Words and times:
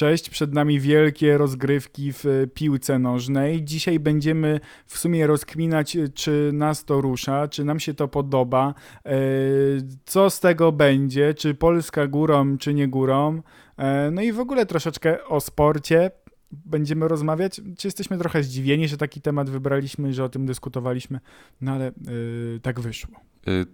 Cześć, 0.00 0.30
przed 0.30 0.54
nami 0.54 0.80
wielkie 0.80 1.38
rozgrywki 1.38 2.12
w 2.12 2.26
e, 2.26 2.46
piłce 2.46 2.98
nożnej. 2.98 3.64
Dzisiaj 3.64 3.98
będziemy 3.98 4.60
w 4.86 4.98
sumie 4.98 5.26
rozkminać, 5.26 5.96
e, 5.96 6.08
czy 6.08 6.50
nas 6.52 6.84
to 6.84 7.00
rusza, 7.00 7.48
czy 7.48 7.64
nam 7.64 7.80
się 7.80 7.94
to 7.94 8.08
podoba, 8.08 8.74
e, 9.04 9.12
co 10.04 10.30
z 10.30 10.40
tego 10.40 10.72
będzie, 10.72 11.34
czy 11.34 11.54
Polska 11.54 12.06
górą, 12.06 12.58
czy 12.58 12.74
nie 12.74 12.88
górą. 12.88 13.42
No 14.12 14.22
i 14.22 14.32
w 14.32 14.40
ogóle 14.40 14.66
troszeczkę 14.66 15.24
o 15.24 15.40
sporcie 15.40 16.10
będziemy 16.52 17.08
rozmawiać. 17.08 17.60
Czy 17.78 17.88
jesteśmy 17.88 18.18
trochę 18.18 18.42
zdziwieni, 18.42 18.88
że 18.88 18.96
taki 18.96 19.20
temat 19.20 19.50
wybraliśmy, 19.50 20.12
że 20.12 20.24
o 20.24 20.28
tym 20.28 20.46
dyskutowaliśmy? 20.46 21.20
No 21.60 21.72
ale 21.72 21.92
tak 22.62 22.80
wyszło. 22.80 23.14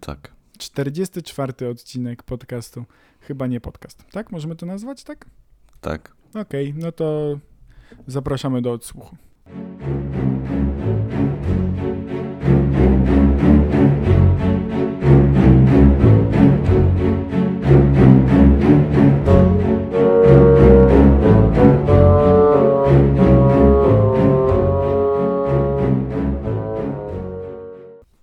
Tak. 0.00 0.32
44 0.58 1.68
odcinek 1.68 2.22
podcastu. 2.22 2.84
Chyba 3.20 3.46
nie 3.46 3.60
podcast, 3.60 4.04
tak? 4.12 4.32
Możemy 4.32 4.56
to 4.56 4.66
nazwać, 4.66 5.04
tak? 5.04 5.26
Tak. 5.80 6.15
Okej, 6.34 6.74
no 6.76 6.92
to 6.92 7.38
zapraszamy 8.06 8.62
do 8.62 8.72
odsłuchu. 8.72 9.16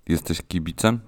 Jesteś 0.08 0.42
kibicem? 0.42 1.00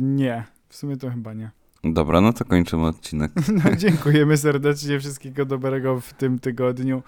Nie, 0.00 0.44
w 0.68 0.76
sumie 0.76 0.96
to 0.96 1.10
chyba 1.10 1.32
nie. 1.34 1.50
Dobra, 1.92 2.20
no 2.20 2.32
to 2.32 2.44
kończymy 2.44 2.86
odcinek. 2.86 3.32
No, 3.64 3.76
dziękujemy 3.76 4.36
serdecznie, 4.36 5.00
wszystkiego 5.00 5.44
dobrego 5.44 6.00
w 6.00 6.12
tym 6.12 6.38
tygodniu. 6.38 7.02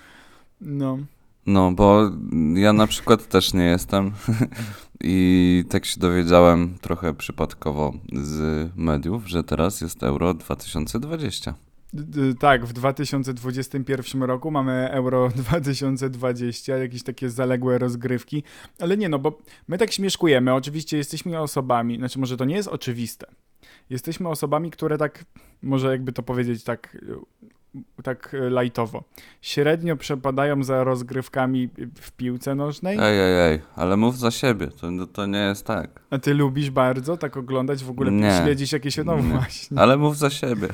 No, 0.61 0.99
No, 1.47 1.73
bo 1.73 2.11
ja 2.55 2.73
na 2.73 2.87
przykład 2.87 3.29
też 3.29 3.55
nie 3.55 3.65
jestem 3.65 4.13
i 5.05 5.65
tak 5.71 5.85
się 5.85 6.01
dowiedziałem 6.01 6.79
trochę 6.81 7.15
przypadkowo 7.15 7.93
z 8.13 8.71
mediów, 8.77 9.29
że 9.29 9.45
teraz 9.45 9.81
jest 9.81 10.03
Euro 10.03 10.35
2020. 10.35 11.55
D- 11.93 12.03
d- 12.05 12.35
tak, 12.35 12.67
w 12.67 12.73
2021 12.73 14.23
roku 14.23 14.51
mamy 14.51 14.91
Euro 14.91 15.29
2020, 15.37 16.77
jakieś 16.77 17.03
takie 17.03 17.31
zaległe 17.31 17.79
rozgrywki, 17.79 18.43
ale 18.81 18.97
nie 18.97 19.09
no, 19.09 19.19
bo 19.19 19.39
my 19.69 19.79
tak 19.79 19.93
śmieszkujemy, 19.93 20.55
oczywiście 20.55 20.97
jesteśmy 20.97 21.41
osobami, 21.41 21.97
znaczy 21.97 22.19
może 22.19 22.37
to 22.37 22.45
nie 22.45 22.55
jest 22.57 22.69
oczywiste, 22.69 23.27
jesteśmy 23.91 24.29
osobami, 24.29 24.71
które 24.71 24.99
tak, 24.99 25.25
może 25.63 25.91
jakby 25.91 26.13
to 26.13 26.23
powiedzieć 26.23 26.65
tak, 26.65 26.97
tak 28.03 28.37
lajtowo, 28.51 29.05
średnio 29.43 29.97
przepadają 29.97 30.63
za 30.63 30.85
rozgrywkami 30.85 31.69
w 32.01 32.13
piłce 32.13 32.55
nożnej, 32.55 32.99
Ej, 33.01 33.21
ej, 33.21 33.53
ej, 33.53 33.61
ale 33.77 33.97
mów 33.97 34.19
za 34.19 34.31
siebie, 34.31 34.67
to, 34.67 34.91
no, 34.91 35.07
to 35.07 35.27
nie 35.27 35.39
jest 35.39 35.67
tak. 35.67 36.01
a 36.11 36.19
ty 36.19 36.35
lubisz 36.35 36.71
bardzo 36.71 37.17
tak 37.17 37.37
oglądać, 37.37 37.85
w 37.85 37.91
ogóle 37.91 38.13
Nie. 38.13 38.41
śledzisz 38.43 38.73
jakieś, 38.73 38.97
no 38.97 39.17
Nie. 39.17 39.23
właśnie. 39.23 39.79
Ale 39.79 39.97
mów 39.97 40.17
za 40.19 40.31
siebie. 40.31 40.69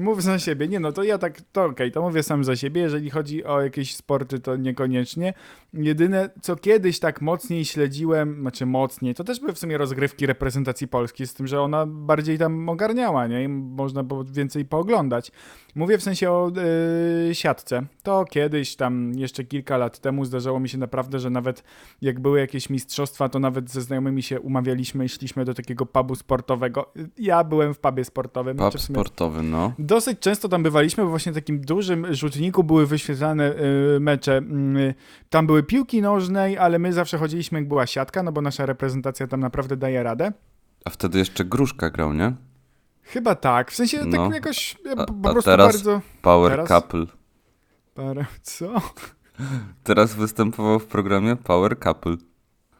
Mów 0.00 0.22
za 0.22 0.38
siebie. 0.38 0.68
Nie 0.68 0.80
no, 0.80 0.92
to 0.92 1.02
ja 1.02 1.18
tak, 1.18 1.40
to 1.52 1.64
okej, 1.64 1.92
to 1.92 2.02
mówię 2.02 2.22
sam 2.22 2.44
za 2.44 2.56
siebie. 2.56 2.80
Jeżeli 2.80 3.10
chodzi 3.10 3.44
o 3.44 3.60
jakieś 3.60 3.96
sporty, 3.96 4.40
to 4.40 4.56
niekoniecznie. 4.56 5.34
Jedyne, 5.72 6.30
co 6.42 6.56
kiedyś 6.56 6.98
tak 6.98 7.20
mocniej 7.20 7.64
śledziłem, 7.64 8.40
znaczy 8.40 8.66
mocniej, 8.66 9.14
to 9.14 9.24
też 9.24 9.40
były 9.40 9.52
w 9.52 9.58
sumie 9.58 9.78
rozgrywki 9.78 10.26
reprezentacji 10.26 10.88
Polski, 10.88 11.26
z 11.26 11.34
tym, 11.34 11.46
że 11.46 11.60
ona 11.60 11.86
bardziej 11.86 12.38
tam 12.38 12.68
ogarniała, 12.68 13.26
nie? 13.26 13.44
I 13.44 13.48
można 13.48 14.02
było 14.02 14.24
więcej 14.24 14.64
pooglądać. 14.64 15.32
Mówię 15.74 15.98
w 15.98 16.02
sensie 16.02 16.30
o 16.30 16.50
yy, 17.26 17.34
siatce. 17.34 17.82
To 18.02 18.24
kiedyś 18.24 18.76
tam, 18.76 19.12
jeszcze 19.14 19.44
kilka 19.44 19.76
lat 19.76 19.98
temu 19.98 20.24
zdarzało 20.24 20.60
mi 20.60 20.68
się 20.68 20.78
naprawdę, 20.78 21.18
że 21.18 21.30
nawet 21.30 21.64
jak 22.00 22.20
były 22.20 22.40
jakieś 22.40 22.70
mistrzostwa, 22.70 23.28
to 23.28 23.38
nawet 23.38 23.70
ze 23.70 23.80
znajomymi 23.80 24.22
się 24.22 24.40
umawialiśmy 24.40 25.04
i 25.04 25.08
szliśmy 25.08 25.44
do 25.44 25.54
takiego 25.54 25.86
pubu 25.86 26.14
sportowego. 26.14 26.92
Ja 27.18 27.44
byłem 27.44 27.74
w 27.74 27.78
pubie 27.78 28.04
sportowym. 28.04 28.56
Pub 28.56 28.70
znaczy 28.70 28.86
sportowy, 28.86 29.42
no. 29.42 29.72
Dosyć 29.90 30.18
często 30.20 30.48
tam 30.48 30.62
bywaliśmy, 30.62 31.04
bo 31.04 31.10
właśnie 31.10 31.32
w 31.32 31.34
takim 31.34 31.60
dużym 31.60 32.14
rzutniku 32.14 32.64
były 32.64 32.86
wyświetlane 32.86 33.52
y, 33.96 34.00
mecze. 34.00 34.38
Y, 34.38 34.94
tam 35.30 35.46
były 35.46 35.62
piłki 35.62 36.02
nożnej, 36.02 36.58
ale 36.58 36.78
my 36.78 36.92
zawsze 36.92 37.18
chodziliśmy 37.18 37.58
jak 37.58 37.68
była 37.68 37.86
siatka, 37.86 38.22
no 38.22 38.32
bo 38.32 38.40
nasza 38.40 38.66
reprezentacja 38.66 39.26
tam 39.26 39.40
naprawdę 39.40 39.76
daje 39.76 40.02
radę. 40.02 40.32
A 40.84 40.90
wtedy 40.90 41.18
jeszcze 41.18 41.44
Gruszka 41.44 41.90
grał, 41.90 42.12
nie? 42.14 42.32
Chyba 43.02 43.34
tak, 43.34 43.70
w 43.70 43.74
sensie 43.74 43.98
tak 43.98 44.06
No. 44.12 44.32
jakoś 44.32 44.76
ja 44.84 44.92
A- 44.92 45.04
po, 45.06 45.12
prostu 45.14 45.50
teraz? 45.50 45.72
bardzo... 45.72 46.00
Power 46.22 46.50
Teraz? 46.50 46.68
Couple. 46.68 47.06
Parę... 47.94 48.24
Co? 48.42 48.72
Teraz 49.84 50.14
występował 50.14 50.78
w 50.78 50.86
programie 50.86 51.36
Power 51.36 51.78
Couple. 51.78 52.16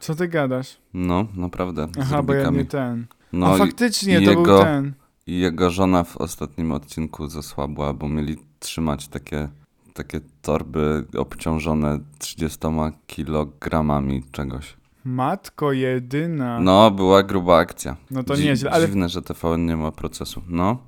Co 0.01 0.15
ty 0.15 0.29
gadasz? 0.29 0.77
No, 0.95 1.27
naprawdę. 1.37 1.87
Aha, 2.01 2.23
bo 2.23 2.35
ja 2.35 2.51
nie 2.51 2.65
ten. 2.65 3.07
No 3.33 3.47
A 3.55 3.57
faktycznie, 3.57 4.21
to 4.21 4.33
był 4.33 4.41
jego- 4.41 4.65
ten. 4.65 4.93
Jego 5.39 5.71
żona 5.71 6.05
w 6.05 6.17
ostatnim 6.17 6.73
odcinku 6.73 7.29
zasłabła, 7.29 7.93
bo 7.93 8.09
mieli 8.09 8.37
trzymać 8.59 9.09
takie, 9.09 9.49
takie 9.95 10.21
torby 10.43 11.05
obciążone 11.17 11.99
30 12.19 12.59
kilogramami 13.07 14.23
czegoś. 14.33 14.77
Matko 15.05 15.73
jedyna. 15.73 16.61
No, 16.61 16.91
była 16.91 17.23
gruba 17.23 17.59
akcja. 17.59 17.97
No 18.11 18.23
to 18.23 18.35
Dzi- 18.35 18.45
nieźle, 18.45 18.71
ale 18.71 18.87
Dziwne, 18.87 19.09
że 19.09 19.23
TVN 19.23 19.67
nie 19.67 19.77
ma 19.77 19.93
procesu. 19.93 20.43
No, 20.49 20.79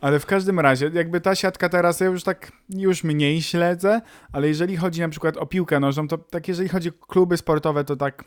Ale 0.00 0.20
w 0.20 0.26
każdym 0.26 0.60
razie, 0.60 0.90
jakby 0.94 1.20
ta 1.20 1.34
siatka 1.34 1.68
teraz 1.68 2.00
ja 2.00 2.06
już 2.06 2.22
tak 2.22 2.52
już 2.68 3.04
mniej 3.04 3.42
śledzę, 3.42 4.00
ale 4.32 4.48
jeżeli 4.48 4.76
chodzi 4.76 5.00
na 5.00 5.08
przykład 5.08 5.36
o 5.36 5.46
piłkę 5.46 5.80
nożną, 5.80 6.08
to 6.08 6.18
tak 6.18 6.48
jeżeli 6.48 6.68
chodzi 6.68 6.88
o 6.88 6.92
kluby 6.92 7.36
sportowe, 7.36 7.84
to 7.84 7.96
tak 7.96 8.24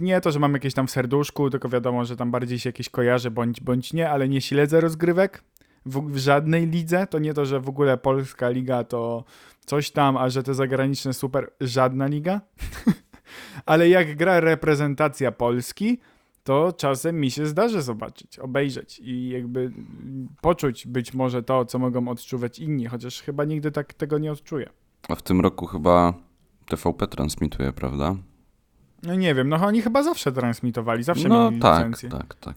nie 0.00 0.20
to, 0.20 0.32
że 0.32 0.38
mam 0.38 0.52
jakieś 0.52 0.74
tam 0.74 0.86
w 0.86 0.90
serduszku, 0.90 1.50
tylko 1.50 1.68
wiadomo, 1.68 2.04
że 2.04 2.16
tam 2.16 2.30
bardziej 2.30 2.58
się 2.58 2.68
jakieś 2.68 2.88
kojarzy 2.88 3.30
bądź, 3.30 3.60
bądź 3.60 3.92
nie, 3.92 4.10
ale 4.10 4.28
nie 4.28 4.40
śledzę 4.40 4.80
rozgrywek 4.80 5.44
w, 5.86 6.12
w 6.12 6.18
żadnej 6.18 6.66
lidze. 6.66 7.06
To 7.06 7.18
nie 7.18 7.34
to, 7.34 7.46
że 7.46 7.60
w 7.60 7.68
ogóle 7.68 7.96
polska 7.96 8.48
liga 8.48 8.84
to 8.84 9.24
coś 9.66 9.90
tam, 9.90 10.16
a 10.16 10.28
że 10.28 10.42
te 10.42 10.54
zagraniczne 10.54 11.14
super, 11.14 11.50
żadna 11.60 12.06
liga. 12.06 12.40
ale 13.66 13.88
jak 13.88 14.16
gra 14.16 14.40
reprezentacja 14.40 15.32
Polski, 15.32 15.98
to 16.44 16.72
czasem 16.72 17.20
mi 17.20 17.30
się 17.30 17.46
zdarzy 17.46 17.82
zobaczyć, 17.82 18.38
obejrzeć 18.38 18.98
i 18.98 19.28
jakby 19.28 19.72
poczuć 20.40 20.86
być 20.86 21.14
może 21.14 21.42
to, 21.42 21.64
co 21.64 21.78
mogą 21.78 22.08
odczuwać 22.08 22.58
inni, 22.58 22.86
chociaż 22.86 23.22
chyba 23.22 23.44
nigdy 23.44 23.70
tak 23.70 23.94
tego 23.94 24.18
nie 24.18 24.32
odczuję. 24.32 24.68
a 25.08 25.14
w 25.14 25.22
tym 25.22 25.40
roku 25.40 25.66
chyba 25.66 26.14
TVP 26.66 27.06
transmituje, 27.06 27.72
prawda? 27.72 28.16
No 29.02 29.14
nie 29.14 29.34
wiem, 29.34 29.48
no 29.48 29.56
oni 29.56 29.82
chyba 29.82 30.02
zawsze 30.02 30.32
transmitowali, 30.32 31.02
zawsze 31.02 31.28
no 31.28 31.50
mieli 31.50 31.62
tak, 31.62 31.76
licencję. 31.78 32.08
tak, 32.08 32.34
tak. 32.34 32.56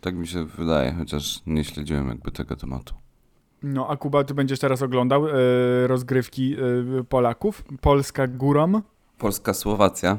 Tak 0.00 0.14
mi 0.14 0.26
się 0.26 0.44
wydaje, 0.44 0.92
chociaż 0.92 1.40
nie 1.46 1.64
śledziłem 1.64 2.08
jakby 2.08 2.32
tego 2.32 2.56
tematu. 2.56 2.94
No 3.62 3.88
a 3.88 3.96
Kuba, 3.96 4.24
ty 4.24 4.34
będziesz 4.34 4.58
teraz 4.58 4.82
oglądał 4.82 5.28
e, 5.28 5.32
rozgrywki 5.86 6.56
e, 7.00 7.04
Polaków, 7.04 7.64
Polska 7.80 8.26
górą, 8.26 8.82
Polska-Słowacja. 9.18 10.18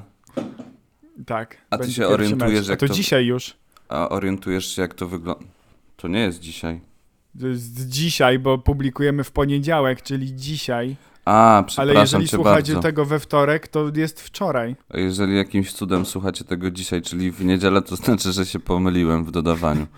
tak. 1.25 1.57
A 1.69 1.77
ty 1.77 1.91
się 1.91 2.07
orientujesz, 2.07 2.59
mecz. 2.59 2.67
A 2.67 2.71
jak 2.71 2.79
to 2.79 2.87
to- 2.87 2.93
dzisiaj 2.93 3.25
już. 3.25 3.55
A 3.89 4.09
orientujesz 4.09 4.75
się, 4.75 4.81
jak 4.81 4.93
to 4.93 5.07
wygląda? 5.07 5.43
To 5.97 6.07
nie 6.07 6.19
jest 6.19 6.39
dzisiaj. 6.39 6.81
To 7.39 7.47
jest 7.47 7.89
dzisiaj, 7.89 8.39
bo 8.39 8.57
publikujemy 8.57 9.23
w 9.23 9.31
poniedziałek, 9.31 10.01
czyli 10.01 10.35
dzisiaj. 10.35 10.95
A, 11.25 11.55
Ale 11.57 11.63
przepraszam 11.63 12.01
jeżeli 12.01 12.27
cię 12.27 12.35
słuchacie 12.37 12.73
bardzo. 12.73 12.87
tego 12.87 13.05
we 13.05 13.19
wtorek, 13.19 13.67
to 13.67 13.91
jest 13.95 14.21
wczoraj. 14.21 14.75
A 14.89 14.97
jeżeli 14.97 15.35
jakimś 15.37 15.73
cudem 15.73 16.05
słuchacie 16.05 16.43
tego 16.45 16.71
dzisiaj, 16.71 17.01
czyli 17.01 17.31
w 17.31 17.45
niedzielę, 17.45 17.81
to 17.81 17.95
znaczy, 17.95 18.31
że 18.31 18.45
się 18.45 18.59
pomyliłem 18.59 19.25
w 19.25 19.31
dodawaniu. 19.31 19.87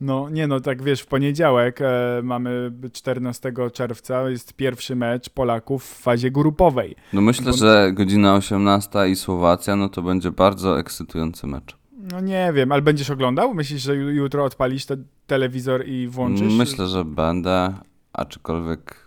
No, 0.00 0.28
nie 0.30 0.46
no, 0.46 0.60
tak 0.60 0.82
wiesz, 0.82 1.00
w 1.00 1.06
poniedziałek 1.06 1.80
e, 1.80 2.20
mamy 2.22 2.72
14 2.92 3.52
czerwca, 3.72 4.30
jest 4.30 4.52
pierwszy 4.52 4.96
mecz 4.96 5.30
Polaków 5.30 5.84
w 5.84 5.98
fazie 6.02 6.30
grupowej. 6.30 6.96
No 7.12 7.20
myślę, 7.20 7.50
Bo- 7.50 7.56
że 7.56 7.90
godzina 7.92 8.34
18 8.34 9.08
i 9.08 9.16
Słowacja, 9.16 9.76
no 9.76 9.88
to 9.88 10.02
będzie 10.02 10.30
bardzo 10.30 10.78
ekscytujący 10.78 11.46
mecz. 11.46 11.76
No 12.12 12.20
nie 12.20 12.52
wiem, 12.54 12.72
ale 12.72 12.82
będziesz 12.82 13.10
oglądał? 13.10 13.54
Myślisz, 13.54 13.82
że 13.82 13.92
ju- 13.92 14.08
jutro 14.14 14.44
odpalisz 14.44 14.86
te 14.86 14.96
telewizor 15.26 15.86
i 15.88 16.08
włączysz? 16.08 16.52
Myślę, 16.52 16.86
że 16.86 17.04
będę, 17.04 17.74
aczkolwiek 18.12 19.03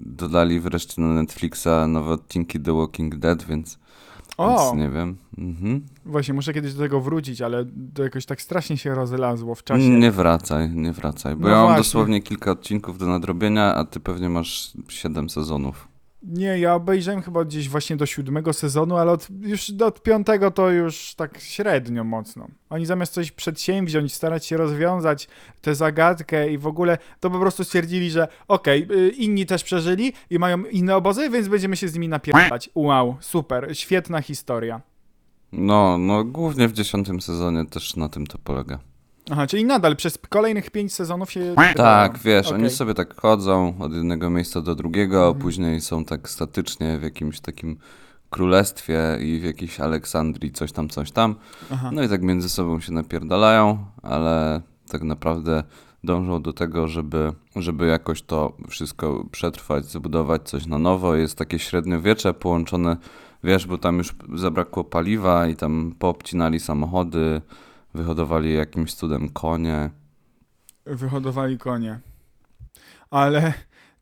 dodali 0.00 0.60
wreszcie 0.60 1.02
na 1.02 1.08
Netflixa 1.08 1.68
nowe 1.88 2.10
odcinki 2.10 2.60
The 2.60 2.76
Walking 2.76 3.16
Dead, 3.16 3.44
więc, 3.44 3.78
O, 4.36 4.48
więc 4.70 4.80
nie 4.82 4.90
wiem. 4.90 5.16
Mhm. 5.38 5.86
właśnie, 6.06 6.34
muszę 6.34 6.54
kiedyś 6.54 6.74
do 6.74 6.82
tego 6.82 7.00
wrócić, 7.00 7.42
ale 7.42 7.64
to 7.94 8.02
jakoś 8.02 8.26
tak 8.26 8.42
strasznie 8.42 8.76
się 8.76 8.94
rozlazło 8.94 9.54
w 9.54 9.64
czasie. 9.64 9.88
Nie 9.88 10.10
wracaj, 10.10 10.70
nie 10.70 10.92
wracaj, 10.92 11.36
bo 11.36 11.42
No 11.42 11.48
ja 11.48 11.54
mam 11.56 11.66
właśnie. 11.66 11.80
dosłownie 11.82 12.22
kilka 12.22 12.50
odcinków 12.50 12.98
do 12.98 13.06
nadrobienia, 13.06 13.74
a 13.74 13.84
ty 13.84 14.00
pewnie 14.00 14.28
masz 14.28 14.72
7 14.88 15.30
sezonów. 15.30 15.88
Nie, 16.22 16.58
ja 16.58 16.74
obejrzałem 16.74 17.22
chyba 17.22 17.44
gdzieś 17.44 17.68
właśnie 17.68 17.96
do 17.96 18.06
siódmego 18.06 18.52
sezonu, 18.52 18.96
ale 18.96 19.12
od, 19.12 19.28
już 19.40 19.72
od 19.84 20.02
piątego 20.02 20.50
to 20.50 20.70
już 20.70 21.14
tak 21.14 21.40
średnio 21.40 22.04
mocno. 22.04 22.48
Oni 22.70 22.86
zamiast 22.86 23.12
coś 23.12 23.32
przedsięwziąć, 23.32 24.14
starać 24.14 24.46
się 24.46 24.56
rozwiązać 24.56 25.28
tę 25.60 25.74
zagadkę 25.74 26.52
i 26.52 26.58
w 26.58 26.66
ogóle, 26.66 26.98
to 27.20 27.30
po 27.30 27.40
prostu 27.40 27.64
stwierdzili, 27.64 28.10
że 28.10 28.28
okej, 28.48 28.86
y, 28.92 29.08
inni 29.08 29.46
też 29.46 29.64
przeżyli 29.64 30.12
i 30.30 30.38
mają 30.38 30.64
inne 30.64 30.96
obozy, 30.96 31.30
więc 31.30 31.48
będziemy 31.48 31.76
się 31.76 31.88
z 31.88 31.94
nimi 31.94 32.08
napierdalać. 32.08 32.70
Wow, 32.74 33.16
super, 33.20 33.76
świetna 33.78 34.22
historia. 34.22 34.80
No, 35.52 35.98
no 35.98 36.24
głównie 36.24 36.68
w 36.68 36.72
dziesiątym 36.72 37.20
sezonie 37.20 37.66
też 37.66 37.96
na 37.96 38.08
tym 38.08 38.26
to 38.26 38.38
polega. 38.38 38.78
Aha, 39.30 39.46
czyli 39.46 39.64
nadal 39.64 39.96
przez 39.96 40.18
kolejnych 40.28 40.70
pięć 40.70 40.94
sezonów 40.94 41.32
się... 41.32 41.54
Tak, 41.76 42.18
wiesz, 42.18 42.46
Okej. 42.46 42.60
oni 42.60 42.70
sobie 42.70 42.94
tak 42.94 43.20
chodzą 43.20 43.74
od 43.78 43.92
jednego 43.94 44.30
miejsca 44.30 44.60
do 44.60 44.74
drugiego, 44.74 45.18
Mhm. 45.26 45.42
później 45.42 45.80
są 45.80 46.04
tak 46.04 46.28
statycznie 46.28 46.98
w 46.98 47.02
jakimś 47.02 47.40
takim 47.40 47.78
królestwie 48.30 49.00
i 49.20 49.40
w 49.40 49.44
jakiejś 49.44 49.80
Aleksandrii 49.80 50.52
coś 50.52 50.72
tam, 50.72 50.88
coś 50.88 51.10
tam. 51.10 51.34
Aha. 51.72 51.90
No 51.92 52.02
i 52.02 52.08
tak 52.08 52.22
między 52.22 52.48
sobą 52.48 52.80
się 52.80 52.92
napierdalają, 52.92 53.78
ale 54.02 54.60
tak 54.88 55.02
naprawdę 55.02 55.62
dążą 56.04 56.42
do 56.42 56.52
tego, 56.52 56.88
żeby, 56.88 57.32
żeby 57.56 57.86
jakoś 57.86 58.22
to 58.22 58.56
wszystko 58.68 59.24
przetrwać, 59.30 59.84
zbudować 59.84 60.48
coś 60.48 60.66
na 60.66 60.78
nowo. 60.78 61.14
Jest 61.14 61.38
takie 61.38 61.58
średniowiecze 61.58 62.34
połączone, 62.34 62.96
wiesz, 63.44 63.66
bo 63.66 63.78
tam 63.78 63.98
już 63.98 64.14
zabrakło 64.34 64.84
paliwa 64.84 65.46
i 65.48 65.56
tam 65.56 65.94
poobcinali 65.98 66.60
samochody, 66.60 67.40
wyhodowali 67.94 68.54
jakimś 68.54 68.94
cudem 68.94 69.28
konie. 69.28 69.90
wyhodowali 70.86 71.58
konie. 71.58 72.00
Ale 73.10 73.52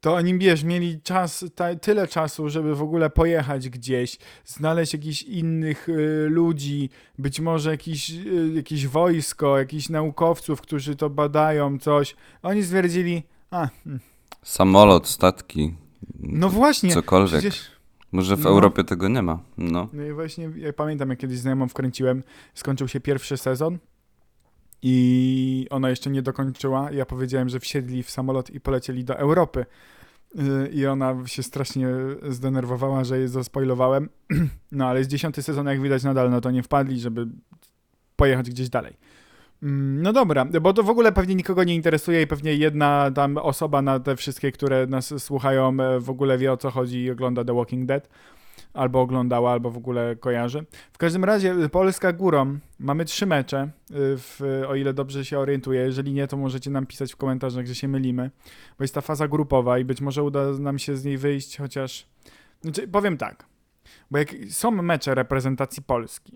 to 0.01 0.15
oni, 0.15 0.39
wiesz, 0.39 0.65
mieli 0.65 1.01
czas, 1.01 1.45
tyle 1.81 2.09
czasu, 2.09 2.49
żeby 2.49 2.75
w 2.75 2.83
ogóle 2.83 3.11
pojechać 3.11 3.69
gdzieś, 3.69 4.19
znaleźć 4.45 4.93
jakichś 4.93 5.23
innych 5.23 5.89
y, 5.89 6.27
ludzi, 6.31 6.91
być 7.19 7.41
może 7.41 7.71
jakiś, 7.71 8.11
y, 8.11 8.53
jakieś 8.55 8.87
wojsko, 8.87 9.59
jakichś 9.59 9.89
naukowców, 9.89 10.61
którzy 10.61 10.97
to 10.97 11.11
badają, 11.11 11.79
coś. 11.79 12.17
Oni 12.43 12.63
stwierdzili, 12.63 13.23
a, 13.51 13.69
hmm, 13.85 14.01
Samolot, 14.43 15.09
statki, 15.09 15.75
no 16.19 16.49
właśnie, 16.49 16.93
cokolwiek. 16.93 17.41
przecież... 17.41 17.76
Może 18.17 18.37
w 18.37 18.45
no. 18.45 18.51
Europie 18.51 18.85
tego 18.85 19.09
nie 19.09 19.23
ma. 19.23 19.39
No. 19.59 19.89
No 19.93 20.05
i 20.05 20.13
właśnie, 20.13 20.51
ja 20.57 20.73
pamiętam, 20.73 21.11
jak 21.11 21.19
kiedyś 21.19 21.39
znajomą 21.39 21.69
wkręciłem, 21.69 22.23
skończył 22.55 22.89
się 22.89 23.01
pierwszy 23.01 23.37
sezon 23.37 23.79
i 24.83 25.67
ona 25.71 25.91
jeszcze 25.91 26.11
nie 26.11 26.23
dokończyła. 26.23 26.91
Ja 26.93 27.07
powiedziałem, 27.07 27.49
że 27.49 27.61
wsiedli 27.61 28.03
w 28.03 28.11
samolot 28.11 28.51
i 28.51 28.61
polecieli 28.61 29.05
do 29.05 29.19
Europy. 29.19 29.67
Yy, 30.35 30.69
I 30.73 30.87
ona 30.87 31.27
się 31.27 31.43
strasznie 31.43 31.89
zdenerwowała, 32.29 33.05
że 33.05 33.19
jej 33.19 33.29
zaspoilowałem. 33.29 34.09
No 34.73 34.87
ale 34.87 34.99
jest 34.99 35.11
dziesiąty 35.11 35.43
sezon, 35.43 35.67
jak 35.67 35.81
widać 35.81 36.05
nadal, 36.05 36.31
no 36.31 36.41
to 36.41 36.51
nie 36.51 36.63
wpadli, 36.63 37.01
żeby 37.01 37.27
pojechać 38.17 38.51
gdzieś 38.51 38.69
dalej. 38.69 38.97
Mm, 39.63 40.03
No 40.03 40.13
dobra, 40.13 40.45
bo 40.45 40.73
to 40.73 40.83
w 40.83 40.91
ogóle 40.91 41.13
pewnie 41.13 41.35
nikogo 41.35 41.65
nie 41.65 41.75
interesuje 41.75 42.23
i 42.23 42.27
pewnie 42.27 42.55
jedna 42.55 43.11
tam 43.15 43.37
osoba 43.37 43.83
na 43.83 44.01
te 44.01 44.17
wszystkie, 44.17 44.53
które 44.53 44.87
nas 44.87 45.23
słuchają, 45.23 45.77
e, 45.81 46.01
w 46.01 46.11
ogóle 46.11 46.39
wie 46.39 46.53
o 46.53 46.57
co 46.57 46.71
chodzi 46.71 47.05
i 47.05 47.11
ogląda 47.11 47.45
The 47.45 47.55
Walking 47.55 47.87
Dead. 47.87 48.09
Albo 48.75 49.01
oglądała, 49.01 49.53
albo 49.53 49.71
w 49.71 49.77
ogóle 49.77 50.17
kojarzy. 50.17 50.65
W 50.93 50.99
każdym 50.99 51.25
razie 51.25 51.53
y, 51.53 51.69
Polska 51.69 52.13
górą. 52.13 52.59
Mamy 52.79 53.05
trzy 53.05 53.27
mecze, 53.27 53.63
y, 53.65 53.95
w, 53.95 54.41
o 54.69 54.75
ile 54.75 54.95
dobrze 54.95 55.25
się 55.25 55.39
orientuję. 55.39 55.81
Jeżeli 55.81 56.13
nie, 56.13 56.27
to 56.27 56.37
możecie 56.37 56.71
nam 56.71 56.87
pisać 56.87 57.13
w 57.13 57.17
komentarzach, 57.17 57.67
że 57.67 57.75
się 57.75 57.89
mylimy. 57.89 58.31
Bo 58.79 58.85
jest 58.85 58.95
ta 58.95 59.01
faza 59.01 59.29
grupowa 59.29 59.79
i 59.79 59.85
być 59.85 60.01
może 60.01 60.23
uda 60.23 60.53
nam 60.59 60.79
się 60.79 60.97
z 60.97 61.05
niej 61.05 61.19
wyjść, 61.19 61.59
chociaż... 61.59 62.07
Znaczy, 62.61 62.89
powiem 62.89 63.17
tak. 63.17 63.47
Bo 64.11 64.19
jak 64.19 64.35
są 64.51 64.71
mecze 64.71 65.15
reprezentacji 65.15 65.83
Polski, 65.83 66.33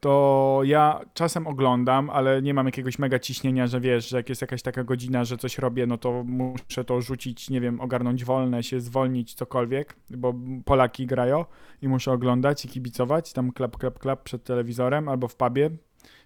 to 0.00 0.60
ja 0.64 1.00
czasem 1.14 1.46
oglądam, 1.46 2.10
ale 2.10 2.42
nie 2.42 2.54
mam 2.54 2.66
jakiegoś 2.66 2.98
mega 2.98 3.18
ciśnienia, 3.18 3.66
że 3.66 3.80
wiesz, 3.80 4.08
że 4.08 4.16
jak 4.16 4.28
jest 4.28 4.40
jakaś 4.40 4.62
taka 4.62 4.84
godzina, 4.84 5.24
że 5.24 5.36
coś 5.36 5.58
robię, 5.58 5.86
no 5.86 5.98
to 5.98 6.24
muszę 6.24 6.84
to 6.84 7.00
rzucić, 7.00 7.50
nie 7.50 7.60
wiem, 7.60 7.80
ogarnąć 7.80 8.24
wolne, 8.24 8.62
się 8.62 8.80
zwolnić, 8.80 9.34
cokolwiek, 9.34 9.96
bo 10.10 10.34
Polaki 10.64 11.06
grają 11.06 11.44
i 11.82 11.88
muszę 11.88 12.12
oglądać 12.12 12.64
i 12.64 12.68
kibicować, 12.68 13.32
tam 13.32 13.52
klap, 13.52 13.76
klap, 13.76 13.98
klap 13.98 14.22
przed 14.22 14.44
telewizorem 14.44 15.08
albo 15.08 15.28
w 15.28 15.36
pubie 15.36 15.70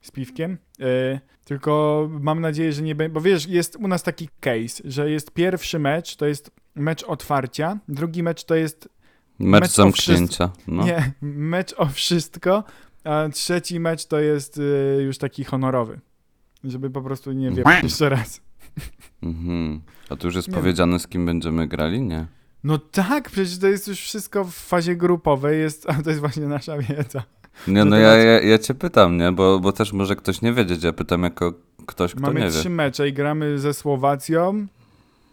z 0.02 0.10
piwkiem. 0.10 0.58
Yy, 0.78 1.20
tylko 1.44 2.08
mam 2.20 2.40
nadzieję, 2.40 2.72
że 2.72 2.82
nie 2.82 2.94
będzie, 2.94 3.14
bo 3.14 3.20
wiesz, 3.20 3.46
jest 3.46 3.76
u 3.76 3.88
nas 3.88 4.02
taki 4.02 4.28
case, 4.40 4.82
że 4.84 5.10
jest 5.10 5.30
pierwszy 5.30 5.78
mecz, 5.78 6.16
to 6.16 6.26
jest 6.26 6.50
mecz 6.74 7.02
otwarcia, 7.02 7.78
drugi 7.88 8.22
mecz 8.22 8.44
to 8.44 8.54
jest 8.54 8.88
Mecz, 9.38 9.62
Mecz 9.62 9.70
zamknięcia. 9.70 10.50
No. 10.66 10.84
nie, 10.84 11.12
mecz 11.22 11.74
o 11.76 11.86
wszystko, 11.86 12.64
a 13.04 13.28
trzeci 13.32 13.80
mecz 13.80 14.06
to 14.06 14.18
jest 14.20 14.58
y, 14.58 15.02
już 15.06 15.18
taki 15.18 15.44
honorowy. 15.44 16.00
Żeby 16.64 16.90
po 16.90 17.02
prostu 17.02 17.32
nie 17.32 17.50
wiem 17.50 17.64
jeszcze 17.82 18.08
raz. 18.08 18.40
Mhm. 19.22 19.80
A 20.10 20.16
tu 20.16 20.26
już 20.26 20.36
jest 20.36 20.48
Nie 20.48 20.54
powiedziane, 20.54 20.98
z 20.98 21.06
kim 21.08 21.26
będziemy 21.26 21.66
grali? 21.68 22.02
Nie. 22.02 22.26
No 22.64 22.78
tak, 22.78 23.30
przecież 23.30 23.58
to 23.58 23.66
jest 23.66 23.88
już 23.88 24.00
wszystko 24.00 24.44
w 24.44 24.52
fazie 24.52 24.96
grupowej, 24.96 25.60
jest, 25.60 25.90
a 25.90 26.02
to 26.02 26.10
jest 26.10 26.20
właśnie 26.20 26.46
nasza 26.46 26.78
wiedza. 26.78 27.22
Nie, 27.68 27.84
No 27.84 27.96
ja, 27.96 28.14
ja, 28.16 28.40
ja 28.40 28.58
cię 28.58 28.74
pytam, 28.74 29.16
nie? 29.18 29.32
Bo, 29.32 29.60
bo 29.60 29.72
też 29.72 29.92
może 29.92 30.16
ktoś 30.16 30.42
nie 30.42 30.52
wiedzieć. 30.52 30.82
Ja 30.82 30.92
pytam 30.92 31.22
jako 31.22 31.52
ktoś, 31.86 32.12
kto 32.12 32.20
Mamy 32.20 32.40
nie 32.40 32.50
trzy 32.50 32.64
wie. 32.64 32.70
mecze 32.70 33.08
i 33.08 33.12
gramy 33.12 33.58
ze 33.58 33.74
Słowacją. 33.74 34.66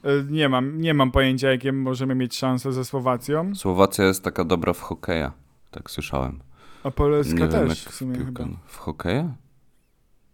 Y, 0.06 0.26
Nie 0.30 0.50
mam, 0.50 0.82
nie 0.82 0.94
mam 0.94 1.12
pojęcia, 1.12 1.52
jakie 1.52 1.72
możemy 1.74 2.16
mieć 2.16 2.38
szanse 2.38 2.74
ze 2.74 2.86
Słowacją. 2.86 3.56
Słowacja 3.56 4.06
jest 4.06 4.24
taka 4.24 4.44
dobra 4.44 4.74
w 4.74 4.82
hokeja. 4.82 5.32
Tak 5.72 5.92
słyszałem. 5.92 6.40
A 6.84 6.92
Polska 6.92 7.34
nie 7.40 7.48
też 7.48 7.86
w 7.86 7.94
sumie 7.94 8.16
piłkę. 8.16 8.44
chyba. 8.44 8.58
W 8.68 8.78
hokeja? 8.78 9.36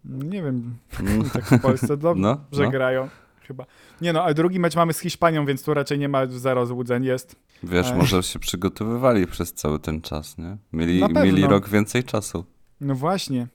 Nie 0.04 0.42
wiem, 0.42 0.76
No, 1.02 1.24
tak 1.32 1.44
w 1.44 1.60
Polsce 1.60 1.96
dobrze 1.96 2.22
no, 2.22 2.44
no. 2.52 2.70
grają 2.70 3.08
chyba. 3.48 3.66
Nie 4.00 4.12
no, 4.12 4.24
a 4.24 4.34
drugi 4.34 4.60
mecz 4.60 4.76
mamy 4.76 4.92
z 4.92 5.00
Hiszpanią, 5.00 5.46
więc 5.46 5.62
tu 5.62 5.74
raczej 5.74 5.98
nie 5.98 6.08
ma 6.08 6.26
zero 6.26 6.66
złudzeń, 6.66 7.04
jest. 7.04 7.36
Wiesz, 7.62 7.86
Ej. 7.90 7.94
może 7.98 8.22
się 8.22 8.38
przygotowywali 8.38 9.26
przez 9.26 9.52
cały 9.54 9.78
ten 9.78 10.00
czas, 10.00 10.38
nie? 10.38 10.56
Mieli, 10.72 11.02
mieli 11.14 11.46
rok 11.46 11.68
więcej 11.68 12.04
czasu. 12.04 12.44
No 12.80 12.94
właśnie. 12.94 13.46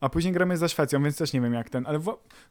A 0.00 0.08
później 0.08 0.32
gramy 0.32 0.56
ze 0.56 0.68
Szwecją, 0.68 1.02
więc 1.02 1.16
też 1.16 1.32
nie 1.32 1.40
wiem 1.40 1.54
jak 1.54 1.70
ten, 1.70 1.86
ale 1.86 2.00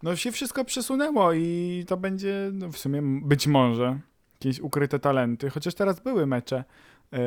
no 0.04 0.16
się 0.16 0.32
wszystko 0.32 0.66
przesunęło 0.66 1.34
i 1.34 1.84
to 1.88 1.98
będzie 1.98 2.50
no 2.54 2.72
w 2.72 2.78
sumie 2.78 3.02
być 3.24 3.48
może 3.48 4.00
jakieś 4.34 4.60
ukryte 4.60 5.00
talenty, 5.00 5.50
chociaż 5.50 5.74
teraz 5.74 6.00
były 6.00 6.26
mecze. 6.26 6.64
E, 7.14 7.18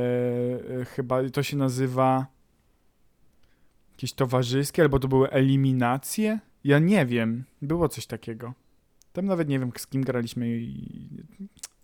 e, 0.81 0.85
chyba 0.85 1.31
to 1.31 1.43
się 1.43 1.57
nazywa 1.57 2.27
jakieś 3.93 4.13
towarzyskie, 4.13 4.83
albo 4.83 4.99
to 4.99 5.09
były 5.09 5.31
eliminacje? 5.31 6.39
Ja 6.65 6.79
nie 6.79 7.07
wiem. 7.07 7.45
Było 7.63 7.89
coś 7.89 8.07
takiego. 8.07 8.55
Tam 9.13 9.27
nawet 9.27 9.49
nie 9.49 9.59
wiem 9.59 9.73
z 9.77 9.87
kim 9.87 10.03
graliśmy 10.03 10.49
i 10.49 11.09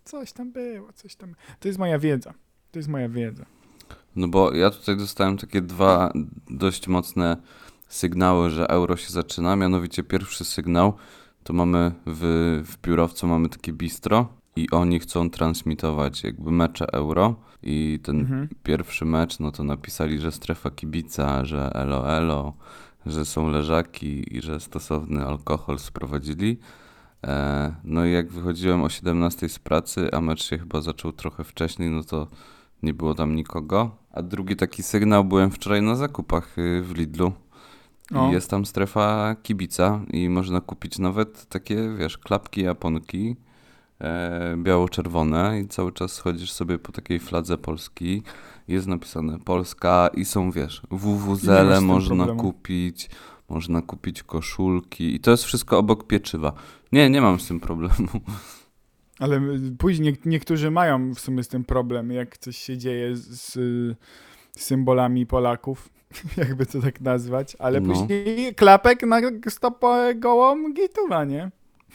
coś 0.04 0.32
tam 0.32 0.52
było, 0.52 0.92
coś 0.92 1.16
tam. 1.16 1.34
To 1.60 1.68
jest 1.68 1.78
moja 1.78 1.98
wiedza. 1.98 2.34
To 2.70 2.78
jest 2.78 2.88
moja 2.88 3.08
wiedza. 3.08 3.46
No 4.16 4.28
bo 4.28 4.54
ja 4.54 4.70
tutaj 4.70 4.96
dostałem 4.96 5.36
takie 5.36 5.60
dwa 5.60 6.12
dość 6.50 6.88
mocne 6.88 7.36
sygnały, 7.88 8.50
że 8.50 8.68
euro 8.68 8.96
się 8.96 9.10
zaczyna. 9.10 9.56
Mianowicie 9.56 10.02
pierwszy 10.02 10.44
sygnał 10.44 10.92
to 11.44 11.52
mamy 11.52 11.92
w, 12.06 12.22
w 12.66 12.86
biurowcu 12.86 13.26
mamy 13.26 13.48
takie 13.48 13.72
bistro 13.72 14.37
i 14.62 14.70
oni 14.70 14.98
chcą 14.98 15.30
transmitować 15.30 16.24
jakby 16.24 16.50
mecze 16.50 16.92
euro 16.92 17.34
i 17.62 18.00
ten 18.02 18.20
Mhm. 18.20 18.48
pierwszy 18.62 19.04
mecz, 19.04 19.38
no 19.38 19.52
to 19.52 19.64
napisali, 19.64 20.18
że 20.18 20.32
strefa 20.32 20.70
kibica, 20.70 21.44
że 21.44 21.70
elo 21.74 22.16
elo, 22.16 22.52
że 23.06 23.24
są 23.24 23.50
leżaki 23.50 24.36
i 24.36 24.42
że 24.42 24.60
stosowny 24.60 25.24
alkohol 25.26 25.78
sprowadzili. 25.78 26.58
E, 27.26 27.74
no 27.84 28.06
i 28.06 28.12
jak 28.12 28.32
wychodziłem 28.32 28.82
o 28.82 28.88
17 28.88 29.48
z 29.48 29.58
pracy, 29.58 30.08
a 30.12 30.20
mecz 30.20 30.44
się 30.44 30.58
chyba 30.58 30.80
zaczął 30.80 31.12
trochę 31.12 31.44
wcześniej, 31.44 31.90
no 31.90 32.02
to 32.04 32.26
nie 32.82 32.94
było 32.94 33.14
tam 33.14 33.34
nikogo. 33.34 33.96
A 34.12 34.22
drugi 34.22 34.56
taki 34.56 34.82
sygnał, 34.82 35.24
byłem 35.24 35.50
wczoraj 35.50 35.82
na 35.82 35.96
zakupach 35.96 36.58
y, 36.58 36.82
w 36.82 36.94
Lidlu 36.96 37.32
O. 38.14 38.28
i 38.28 38.32
jest 38.32 38.50
tam 38.50 38.66
strefa 38.66 39.36
kibica 39.42 40.00
i 40.12 40.28
można 40.28 40.60
kupić 40.60 40.98
nawet 40.98 41.46
takie, 41.48 41.94
wiesz, 41.98 42.18
klapki 42.18 42.62
japonki 42.62 43.36
biało-czerwone 44.56 45.60
i 45.60 45.68
cały 45.68 45.92
czas 45.92 46.18
chodzisz 46.18 46.52
sobie 46.52 46.78
po 46.78 46.92
takiej 46.92 47.18
fladze 47.18 47.58
Polski. 47.58 48.22
Jest 48.68 48.86
napisane 48.86 49.38
Polska 49.38 50.10
i 50.14 50.24
są, 50.24 50.50
wiesz, 50.50 50.82
I 50.90 50.94
nie 50.94 51.00
masz 51.00 51.18
WWZele 51.20 51.76
z 51.76 51.78
tym 51.78 51.86
można 51.88 52.24
problemu. 52.24 52.52
kupić, 52.52 53.10
można 53.48 53.82
kupić 53.82 54.22
koszulki 54.22 55.14
i 55.14 55.20
to 55.20 55.30
jest 55.30 55.44
wszystko 55.44 55.78
obok 55.78 56.06
pieczywa. 56.06 56.52
Nie, 56.92 57.10
nie 57.10 57.20
mam 57.20 57.40
z 57.40 57.48
tym 57.48 57.60
problemu. 57.60 58.08
Ale 59.20 59.36
y, 59.36 59.76
później 59.78 60.12
nie- 60.12 60.30
niektórzy 60.30 60.70
mają 60.70 61.14
w 61.14 61.20
sumie 61.20 61.42
z 61.42 61.48
tym 61.48 61.64
problem, 61.64 62.10
jak 62.12 62.38
coś 62.38 62.56
się 62.56 62.78
dzieje 62.78 63.16
z, 63.16 63.26
z 63.52 63.96
symbolami 64.58 65.26
Polaków, 65.26 65.88
jakby 66.36 66.66
to 66.66 66.80
tak 66.80 67.00
nazwać, 67.00 67.56
ale 67.58 67.80
No. 67.80 67.94
później 67.94 68.54
klapek 68.54 69.02
na 69.02 69.20
stopę 69.48 70.14
gołą 70.16 70.72
gituwa, 70.72 71.24
nie? 71.24 71.50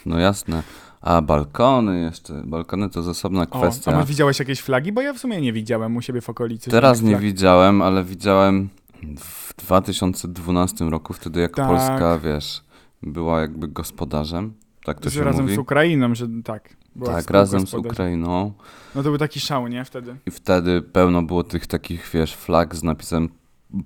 No 0.05 0.19
jasne, 0.19 0.63
A 1.01 1.21
balkony 1.21 2.01
jeszcze. 2.01 2.41
Balkony 2.45 2.89
to 2.89 2.99
jest 2.99 3.09
osobna 3.09 3.41
O, 3.41 3.59
kwestia. 3.59 3.91
a 3.91 3.95
masz 3.95 4.05
widziałeś 4.05 4.39
jakieś 4.39 4.59
flagi? 4.61 4.91
Bo 4.91 5.01
ja 5.01 5.13
w 5.13 5.17
sumie 5.19 5.41
nie 5.41 5.53
widziałem 5.53 5.97
u 5.97 6.01
siebie 6.01 6.21
w 6.21 6.29
okolicy. 6.29 6.71
Teraz 6.71 7.01
nie 7.01 7.09
flag. 7.09 7.21
widziałem, 7.21 7.81
ale 7.81 8.03
widziałem 8.03 8.69
w 9.19 9.53
2012 9.57 10.85
roku, 10.89 11.13
wtedy 11.13 11.39
jak 11.41 11.55
Tak. 11.55 11.67
Polska, 11.67 12.19
wiesz, 12.19 12.63
była 13.03 13.41
jakby 13.41 13.67
gospodarzem. 13.67 14.53
Tak 14.85 14.99
to 14.99 15.09
Że 15.09 15.15
się 15.19 15.23
razem 15.23 15.41
mówi. 15.41 15.55
z 15.55 15.57
Ukrainą, 15.57 16.15
że 16.15 16.27
tak. 16.43 16.75
tak, 17.05 17.29
razem 17.29 17.67
z 17.67 17.73
Ukrainą. 17.73 18.53
No 18.95 19.03
to 19.03 19.09
był 19.09 19.17
taki 19.17 19.39
szał, 19.39 19.67
nie? 19.67 19.85
Wtedy. 19.85 20.15
I 20.25 20.31
wtedy 20.31 20.81
pełno 20.81 21.21
było 21.21 21.43
tych 21.43 21.67
takich, 21.67 22.09
wiesz, 22.13 22.35
flag 22.35 22.75
z 22.75 22.83
napisem 22.83 23.29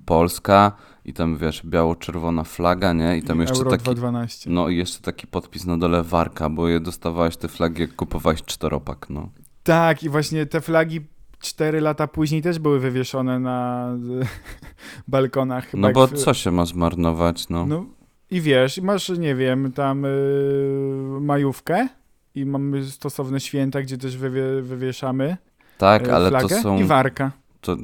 Polska 0.04 0.72
i 1.08 1.12
tam, 1.12 1.36
wiesz, 1.36 1.62
biało-czerwona 1.64 2.44
flaga, 2.44 2.92
nie? 2.92 3.16
I 3.16 3.22
tam 3.22 3.40
jeszcze 3.40 3.56
Euro 3.56 3.70
taki, 3.70 3.84
212. 3.84 4.50
no 4.50 4.68
i 4.68 4.76
jeszcze 4.76 5.00
taki 5.00 5.26
podpis 5.26 5.66
na 5.66 5.78
dole 5.78 6.02
Warka, 6.02 6.48
bo 6.48 6.68
je 6.68 6.80
dostawałeś 6.80 7.36
te 7.36 7.48
flagi, 7.48 7.80
jak 7.80 7.96
kupowałeś 7.96 8.42
czteropak, 8.42 9.06
no. 9.10 9.28
Tak, 9.62 10.02
i 10.02 10.08
właśnie 10.08 10.46
te 10.46 10.60
flagi 10.60 11.00
4 11.40 11.80
lata 11.80 12.06
później 12.06 12.42
też 12.42 12.58
były 12.58 12.80
wywieszone 12.80 13.38
na 13.38 13.88
balkonach. 15.08 15.66
chyba 15.66 15.88
No 15.88 15.94
bo 15.94 16.08
co 16.08 16.34
się 16.34 16.50
ma 16.50 16.66
zmarnować, 16.66 17.48
no. 17.48 17.66
No 17.66 17.84
i 18.30 18.40
wiesz, 18.40 18.80
masz, 18.80 19.08
nie 19.08 19.34
wiem, 19.34 19.72
tam 19.72 20.04
y, 20.04 20.08
majówkę 21.20 21.88
i 22.34 22.46
mamy 22.46 22.84
stosowne 22.84 23.40
święta, 23.40 23.82
gdzie 23.82 23.98
też 23.98 24.16
wywie, 24.16 24.62
wywieszamy 24.62 25.36
tak, 25.78 26.08
y, 26.08 26.14
ale 26.14 26.28
flagę 26.28 26.48
to 26.48 26.62
są... 26.62 26.78
i 26.78 26.84
warka. 26.84 27.32
To... 27.60 27.76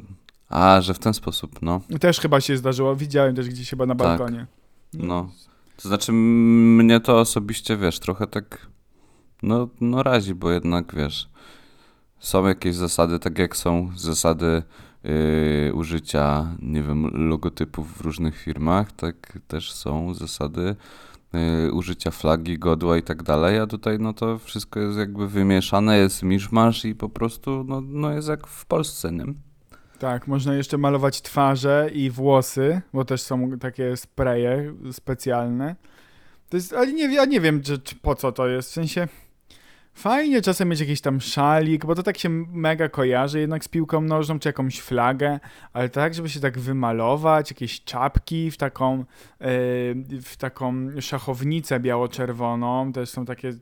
A, 0.55 0.81
że 0.81 0.93
w 0.93 0.99
ten 0.99 1.13
sposób, 1.13 1.61
no. 1.61 1.81
Też 1.99 2.19
chyba 2.19 2.41
się 2.41 2.57
zdarzyło, 2.57 2.95
widziałem 2.95 3.35
też 3.35 3.49
gdzieś 3.49 3.69
chyba 3.69 3.85
na 3.85 3.95
Tak. 3.95 4.07
balkonie. 4.07 4.47
No. 4.93 5.29
To 5.81 5.87
znaczy, 5.87 6.11
mnie 6.11 6.99
to 6.99 7.19
osobiście, 7.19 7.77
wiesz, 7.77 7.99
trochę 7.99 8.27
tak, 8.27 8.67
no, 9.43 9.69
no 9.81 10.03
razi, 10.03 10.35
bo 10.35 10.51
jednak, 10.51 10.95
wiesz, 10.95 11.29
są 12.19 12.47
jakieś 12.47 12.75
zasady, 12.75 13.19
tak 13.19 13.39
jak 13.39 13.57
są 13.57 13.91
zasady 13.95 14.63
yy, 15.03 15.73
użycia, 15.73 16.55
nie 16.61 16.83
wiem, 16.83 17.29
logotypów 17.29 17.97
w 17.97 18.01
różnych 18.01 18.37
firmach, 18.37 18.91
tak 18.91 19.39
też 19.47 19.71
są 19.71 20.13
zasady 20.13 20.75
yy, 21.33 21.73
użycia 21.73 22.11
flagi, 22.11 22.59
godła 22.59 22.97
i 22.97 23.03
tak 23.03 23.23
dalej, 23.23 23.59
a 23.59 23.67
tutaj, 23.67 23.99
no 23.99 24.13
to 24.13 24.39
wszystko 24.39 24.79
jest 24.79 24.97
jakby 24.97 25.27
wymieszane, 25.27 25.97
jest 25.97 26.23
miszmasz 26.23 26.85
i 26.85 26.95
po 26.95 27.09
prostu, 27.09 27.63
no, 27.67 27.81
no 27.81 28.11
jest 28.11 28.27
jak 28.27 28.47
w 28.47 28.65
Polsce, 28.65 29.11
nie? 29.11 29.25
Tak, 29.99 30.27
można 30.27 30.55
jeszcze 30.55 30.77
malować 30.77 31.21
twarze 31.21 31.89
i 31.93 32.09
włosy, 32.09 32.81
bo 32.93 33.05
też 33.05 33.21
są 33.21 33.59
takie 33.59 33.97
spreje 33.97 34.73
specjalne. 34.91 35.75
To 36.49 36.57
jest, 36.57 36.73
ale 36.73 36.93
nie, 36.93 37.15
ja 37.15 37.25
nie 37.25 37.41
wiem, 37.41 37.61
czy, 37.61 37.79
czy 37.79 37.95
po 37.95 38.15
co 38.15 38.31
to 38.31 38.47
jest, 38.47 38.69
w 38.69 38.73
sensie 38.73 39.07
fajnie 39.93 40.41
czasem 40.41 40.69
mieć 40.69 40.79
jakiś 40.79 41.01
tam 41.01 41.21
szalik, 41.21 41.85
bo 41.85 41.95
to 41.95 42.03
tak 42.03 42.17
się 42.17 42.29
mega 42.29 42.89
kojarzy 42.89 43.39
jednak 43.39 43.63
z 43.63 43.67
piłką 43.67 44.01
nożną, 44.01 44.39
czy 44.39 44.49
jakąś 44.49 44.79
flagę, 44.79 45.39
ale 45.73 45.89
tak, 45.89 46.13
żeby 46.13 46.29
się 46.29 46.39
tak 46.39 46.59
wymalować, 46.59 47.51
jakieś 47.51 47.83
czapki 47.83 48.51
w 48.51 48.57
taką, 48.57 48.97
yy, 48.97 49.05
w 50.21 50.35
taką 50.37 50.73
szachownicę 51.01 51.79
biało-czerwoną, 51.79 52.93
też 52.93 53.09
są 53.09 53.25
takie 53.25 53.53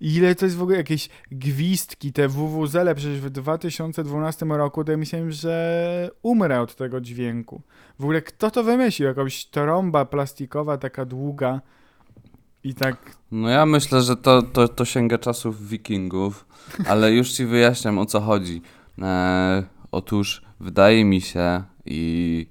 Ile 0.00 0.34
to 0.34 0.44
jest 0.44 0.56
w 0.56 0.62
ogóle 0.62 0.76
jakieś 0.76 1.08
gwizdki, 1.32 2.12
te 2.12 2.28
WWZele, 2.28 2.94
przecież 2.94 3.20
w 3.20 3.30
2012 3.30 4.46
roku 4.46 4.84
to 4.84 4.92
ja 4.92 4.98
myślałem, 4.98 5.32
że 5.32 6.10
umrę 6.22 6.60
od 6.60 6.74
tego 6.74 7.00
dźwięku. 7.00 7.62
W 7.98 8.02
ogóle 8.02 8.22
kto 8.22 8.50
to 8.50 8.64
wymyślił? 8.64 9.08
Jakaś 9.08 9.44
trąba 9.44 10.04
plastikowa, 10.04 10.78
taka 10.78 11.04
długa 11.04 11.60
i 12.64 12.74
tak... 12.74 13.16
No 13.30 13.48
ja 13.48 13.66
myślę, 13.66 14.02
że 14.02 14.16
to, 14.16 14.42
to, 14.42 14.68
to 14.68 14.84
sięga 14.84 15.18
czasów 15.18 15.68
wikingów, 15.68 16.46
ale 16.86 17.12
już 17.12 17.32
ci 17.32 17.46
wyjaśniam 17.46 17.98
o 17.98 18.06
co 18.06 18.20
chodzi. 18.20 18.62
E, 19.02 19.62
otóż 19.92 20.42
wydaje 20.60 21.04
mi 21.04 21.20
się 21.20 21.62
i, 21.86 22.46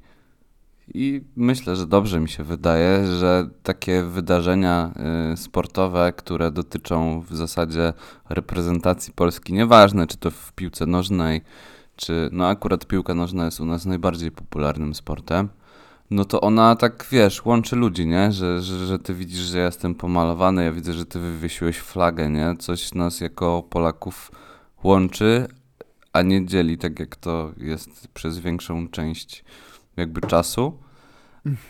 i 0.94 1.22
myślę, 1.36 1.76
że 1.76 1.88
dobrze 1.88 2.20
mi 2.20 2.30
się 2.30 2.44
wydaje, 2.44 3.08
że 3.08 3.50
takie 3.64 4.04
wydarzenia 4.04 4.94
e, 4.96 5.38
sportowe, 5.38 6.14
które 6.18 6.52
dotyczą 6.52 7.22
w 7.22 7.36
zasadzie 7.36 7.94
reprezentacji 8.30 9.14
Polski, 9.14 9.54
nieważne 9.54 10.08
czy 10.08 10.18
to 10.18 10.32
w 10.32 10.54
piłce 10.54 10.86
nożnej, 10.86 11.42
czy 11.96 12.30
no 12.32 12.48
akurat 12.48 12.86
piłka 12.86 13.14
nożna 13.14 13.46
jest 13.46 13.60
u 13.60 13.66
nas 13.66 13.86
najbardziej 13.86 14.32
popularnym 14.32 14.96
sportem, 14.96 15.50
no 16.12 16.26
to 16.26 16.42
ona 16.42 16.76
tak, 16.76 17.08
wiesz, 17.12 17.46
łączy 17.46 17.76
ludzi, 17.76 18.08
nie? 18.08 18.32
Że, 18.32 18.62
że, 18.62 18.86
że 18.86 19.00
ty 19.00 19.14
widzisz, 19.14 19.40
że 19.40 19.58
ja 19.58 19.66
jestem 19.66 19.96
pomalowany, 19.96 20.64
ja 20.64 20.72
widzę, 20.72 20.94
że 20.94 21.06
ty 21.06 21.20
wywiesiłeś 21.20 21.78
flagę, 21.78 22.30
nie? 22.30 22.56
Coś 22.60 22.94
nas 22.94 23.22
jako 23.22 23.64
Polaków 23.70 24.32
łączy, 24.84 25.48
a 26.14 26.22
nie 26.22 26.46
dzieli, 26.46 26.78
tak 26.78 27.00
jak 27.00 27.16
to 27.16 27.52
jest 27.58 28.08
przez 28.08 28.40
większą 28.40 28.88
część 28.88 29.44
jakby 29.98 30.22
czasu. 30.22 30.78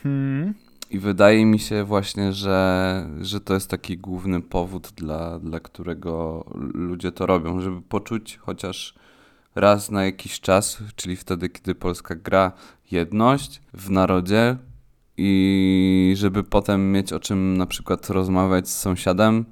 Hmm. 0.03 0.53
I 0.89 0.99
wydaje 0.99 1.45
mi 1.45 1.59
się 1.59 1.83
właśnie, 1.83 2.33
że, 2.33 3.09
że 3.21 3.41
to 3.41 3.53
jest 3.53 3.69
taki 3.69 3.97
główny 3.97 4.41
powód, 4.41 4.91
dla, 4.95 5.39
dla 5.39 5.59
którego 5.59 6.45
ludzie 6.73 7.11
to 7.11 7.25
robią, 7.25 7.61
żeby 7.61 7.81
poczuć 7.81 8.37
chociaż 8.37 8.95
raz 9.55 9.91
na 9.91 10.05
jakiś 10.05 10.39
czas, 10.39 10.83
czyli 10.95 11.15
wtedy, 11.15 11.49
kiedy 11.49 11.75
Polska 11.75 12.15
gra 12.15 12.51
jedność 12.91 13.61
w 13.73 13.89
narodzie 13.89 14.57
i 15.17 16.13
żeby 16.17 16.43
potem 16.43 16.91
mieć 16.91 17.13
o 17.13 17.19
czym 17.19 17.57
na 17.57 17.65
przykład 17.65 18.09
rozmawiać 18.09 18.69
z 18.69 18.77
sąsiadem 18.77 19.45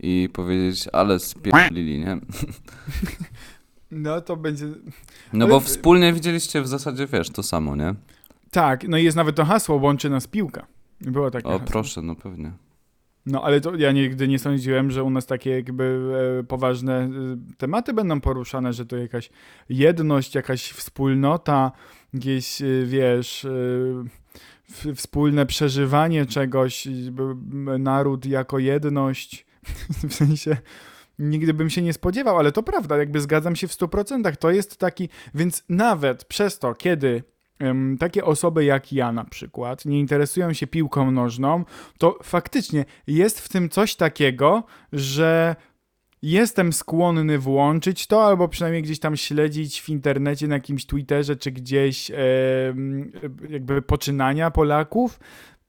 i 0.00 0.28
powiedzieć, 0.32 0.88
ale 0.92 1.18
spierdolili, 1.18 1.98
nie? 1.98 2.18
No 3.90 4.20
to 4.20 4.36
będzie... 4.36 4.66
No 5.32 5.44
Ale- 5.44 5.54
bo 5.54 5.60
wspólnie 5.60 6.12
widzieliście 6.12 6.62
w 6.62 6.68
zasadzie, 6.68 7.06
wiesz, 7.06 7.30
to 7.30 7.42
samo, 7.42 7.76
nie? 7.76 7.94
Tak, 8.50 8.88
no 8.88 8.98
i 8.98 9.04
jest 9.04 9.16
nawet 9.16 9.36
to 9.36 9.44
hasło, 9.44 9.76
łączy 9.76 10.10
nas 10.10 10.26
piłka. 10.26 10.66
Było 11.00 11.30
takie 11.30 11.48
O, 11.48 11.50
hasło. 11.50 11.66
proszę, 11.66 12.02
no 12.02 12.16
pewnie. 12.16 12.52
No 13.26 13.42
ale 13.42 13.60
to 13.60 13.76
ja 13.76 13.92
nigdy 13.92 14.28
nie 14.28 14.38
sądziłem, 14.38 14.90
że 14.90 15.04
u 15.04 15.10
nas 15.10 15.26
takie 15.26 15.50
jakby 15.50 16.00
e, 16.40 16.44
poważne 16.44 16.98
e, 16.98 17.10
tematy 17.58 17.92
będą 17.92 18.20
poruszane, 18.20 18.72
że 18.72 18.86
to 18.86 18.96
jakaś 18.96 19.30
jedność, 19.68 20.34
jakaś 20.34 20.70
wspólnota, 20.70 21.72
jakieś, 22.14 22.62
e, 22.62 22.66
wiesz, 22.84 23.44
e, 23.44 23.48
w, 24.70 24.94
wspólne 24.94 25.46
przeżywanie 25.46 26.26
czegoś, 26.26 26.88
naród 27.78 28.26
jako 28.26 28.58
jedność. 28.58 29.46
w 30.08 30.14
sensie 30.14 30.56
nigdy 31.18 31.54
bym 31.54 31.70
się 31.70 31.82
nie 31.82 31.92
spodziewał, 31.92 32.38
ale 32.38 32.52
to 32.52 32.62
prawda, 32.62 32.96
jakby 32.96 33.20
zgadzam 33.20 33.56
się 33.56 33.68
w 33.68 33.72
100%. 33.72 34.36
To 34.36 34.50
jest 34.50 34.76
taki, 34.76 35.08
więc 35.34 35.64
nawet 35.68 36.24
przez 36.24 36.58
to, 36.58 36.74
kiedy 36.74 37.22
takie 37.98 38.24
osoby 38.24 38.64
jak 38.64 38.92
ja 38.92 39.12
na 39.12 39.24
przykład 39.24 39.84
nie 39.84 40.00
interesują 40.00 40.52
się 40.52 40.66
piłką 40.66 41.10
nożną, 41.10 41.64
to 41.98 42.18
faktycznie 42.22 42.84
jest 43.06 43.40
w 43.40 43.48
tym 43.48 43.68
coś 43.68 43.96
takiego, 43.96 44.64
że 44.92 45.56
jestem 46.22 46.72
skłonny 46.72 47.38
włączyć 47.38 48.06
to, 48.06 48.24
albo 48.24 48.48
przynajmniej 48.48 48.82
gdzieś 48.82 48.98
tam 48.98 49.16
śledzić 49.16 49.80
w 49.80 49.88
internecie, 49.88 50.48
na 50.48 50.54
jakimś 50.54 50.86
Twitterze, 50.86 51.36
czy 51.36 51.50
gdzieś 51.50 52.10
jakby 53.48 53.82
poczynania 53.82 54.50
Polaków. 54.50 55.20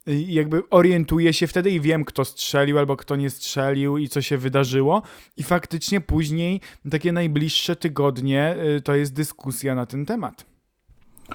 I 0.07 0.33
jakby 0.33 0.69
orientuję 0.69 1.33
się 1.33 1.47
wtedy 1.47 1.69
i 1.71 1.79
wiem, 1.79 2.05
kto 2.05 2.25
strzelił 2.25 2.79
albo 2.79 2.97
kto 2.97 3.15
nie 3.15 3.29
strzelił 3.29 3.97
i 3.97 4.09
co 4.09 4.21
się 4.21 4.37
wydarzyło. 4.37 5.01
I 5.37 5.43
faktycznie 5.43 6.01
później, 6.01 6.61
takie 6.91 7.11
najbliższe 7.11 7.75
tygodnie, 7.75 8.55
y, 8.77 8.81
to 8.81 8.95
jest 8.95 9.13
dyskusja 9.13 9.75
na 9.75 9.85
ten 9.85 10.05
temat. 10.05 10.50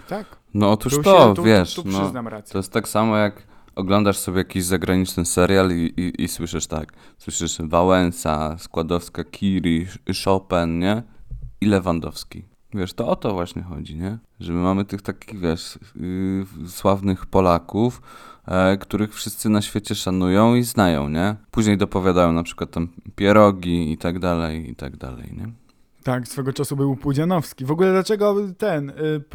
Tak. 0.08 0.36
No 0.54 0.70
otóż 0.70 0.94
Tu 0.94 1.02
to, 1.02 1.28
się, 1.28 1.34
tu, 1.34 1.42
wiesz, 1.42 1.74
tu, 1.74 1.82
no. 1.86 2.12
To 2.52 2.58
jest 2.58 2.72
tak 2.72 2.88
samo 2.88 3.16
jak 3.16 3.42
oglądasz 3.76 4.18
sobie 4.18 4.38
jakiś 4.38 4.64
zagraniczny 4.64 5.24
serial 5.24 5.70
i, 5.70 5.92
i, 5.96 6.22
i 6.22 6.28
słyszysz 6.28 6.66
tak, 6.66 6.92
słyszysz 7.18 7.58
Wałęsa, 7.60 8.58
Składowska, 8.58 9.24
Kiri, 9.24 9.86
Chopin, 10.24 10.78
nie? 10.78 11.02
I 11.60 11.66
Lewandowski. 11.66 12.44
Wiesz, 12.74 12.92
to 12.92 13.08
o 13.08 13.16
to 13.16 13.34
właśnie 13.34 13.62
chodzi, 13.62 13.96
nie? 13.96 14.18
Że 14.40 14.52
my 14.52 14.58
mamy 14.58 14.84
tych 14.84 15.02
takich, 15.02 15.40
wiesz, 15.40 15.78
yy, 15.96 16.68
sławnych 16.68 17.26
Polaków, 17.26 18.02
e, 18.46 18.76
których 18.76 19.14
wszyscy 19.14 19.48
na 19.48 19.62
świecie 19.62 19.94
szanują 19.94 20.54
i 20.54 20.62
znają, 20.62 21.08
nie? 21.08 21.36
Później 21.50 21.76
dopowiadają 21.76 22.32
na 22.32 22.42
przykład 22.42 22.70
tam 22.70 22.88
pierogi 23.16 23.92
i 23.92 23.98
tak 23.98 24.18
dalej, 24.18 24.70
i 24.70 24.76
tak 24.76 24.96
dalej, 24.96 25.34
nie? 25.36 25.65
Tak, 26.06 26.28
swego 26.28 26.52
czasu 26.52 26.76
był 26.76 26.96
Pudzianowski. 26.96 27.64
W 27.64 27.70
ogóle 27.70 27.90
dlaczego 27.90 28.36
ten, 28.58 28.90
y, 28.90 28.94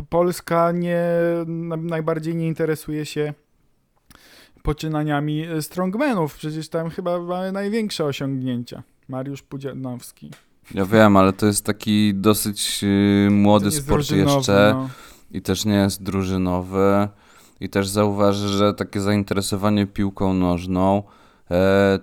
Polska 0.10 0.72
nie, 0.72 1.04
na, 1.46 1.76
najbardziej 1.78 2.36
nie 2.36 2.48
interesuje 2.48 3.06
się 3.06 3.34
poczynaniami 4.64 5.48
y, 5.50 5.62
strongmanów? 5.62 6.36
Przecież 6.36 6.70
tam 6.70 6.90
chyba 6.90 7.20
mamy 7.20 7.52
największe 7.52 8.06
osiągnięcia. 8.06 8.84
Mariusz 9.08 9.42
Pudzianowski. 9.42 10.32
Ja 10.74 10.86
wiem, 10.86 11.18
ale 11.18 11.34
to 11.34 11.46
jest 11.46 11.66
taki 11.66 12.14
dosyć 12.16 12.84
yy, 12.84 13.30
młody 13.32 13.72
sport 13.72 14.12
jeszcze. 14.12 14.72
No. 14.74 14.90
i 15.32 15.42
też 15.42 15.66
nie 15.66 15.76
jest 15.76 16.04
drużynowy. 16.04 17.08
I 17.60 17.70
też 17.70 17.88
zauważy, 17.88 18.48
że 18.48 18.74
takie 18.74 19.02
zainteresowanie 19.02 19.88
piłką 19.88 20.34
nożną 20.34 21.04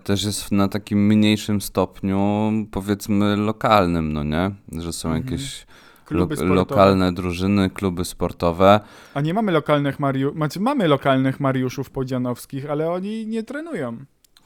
też 0.05 0.25
jest 0.25 0.53
na 0.53 0.69
takim 0.69 1.07
mniejszym 1.07 1.61
stopniu, 1.61 2.51
powiedzmy, 2.71 3.37
lokalnym, 3.37 4.13
no 4.13 4.25
nie? 4.25 4.51
Że 4.83 4.93
są 4.93 5.09
Mhm. 5.09 5.25
jakieś 5.25 5.67
lo- 6.11 6.55
lokalne 6.55 7.13
drużyny, 7.13 7.71
kluby 7.71 8.05
sportowe. 8.05 8.81
A 9.15 9.21
nie 9.21 9.35
mamy 9.35 9.53
lokalnych 9.53 10.01
Mariuszów, 10.01 10.37
znaczy 10.37 10.61
mamy 10.61 10.89
lokalnych 10.89 11.41
Mariuszów 11.41 11.91
Podzianowskich, 11.91 12.71
ale 12.71 12.91
oni 12.91 13.27
nie 13.27 13.43
trenują. 13.43 13.97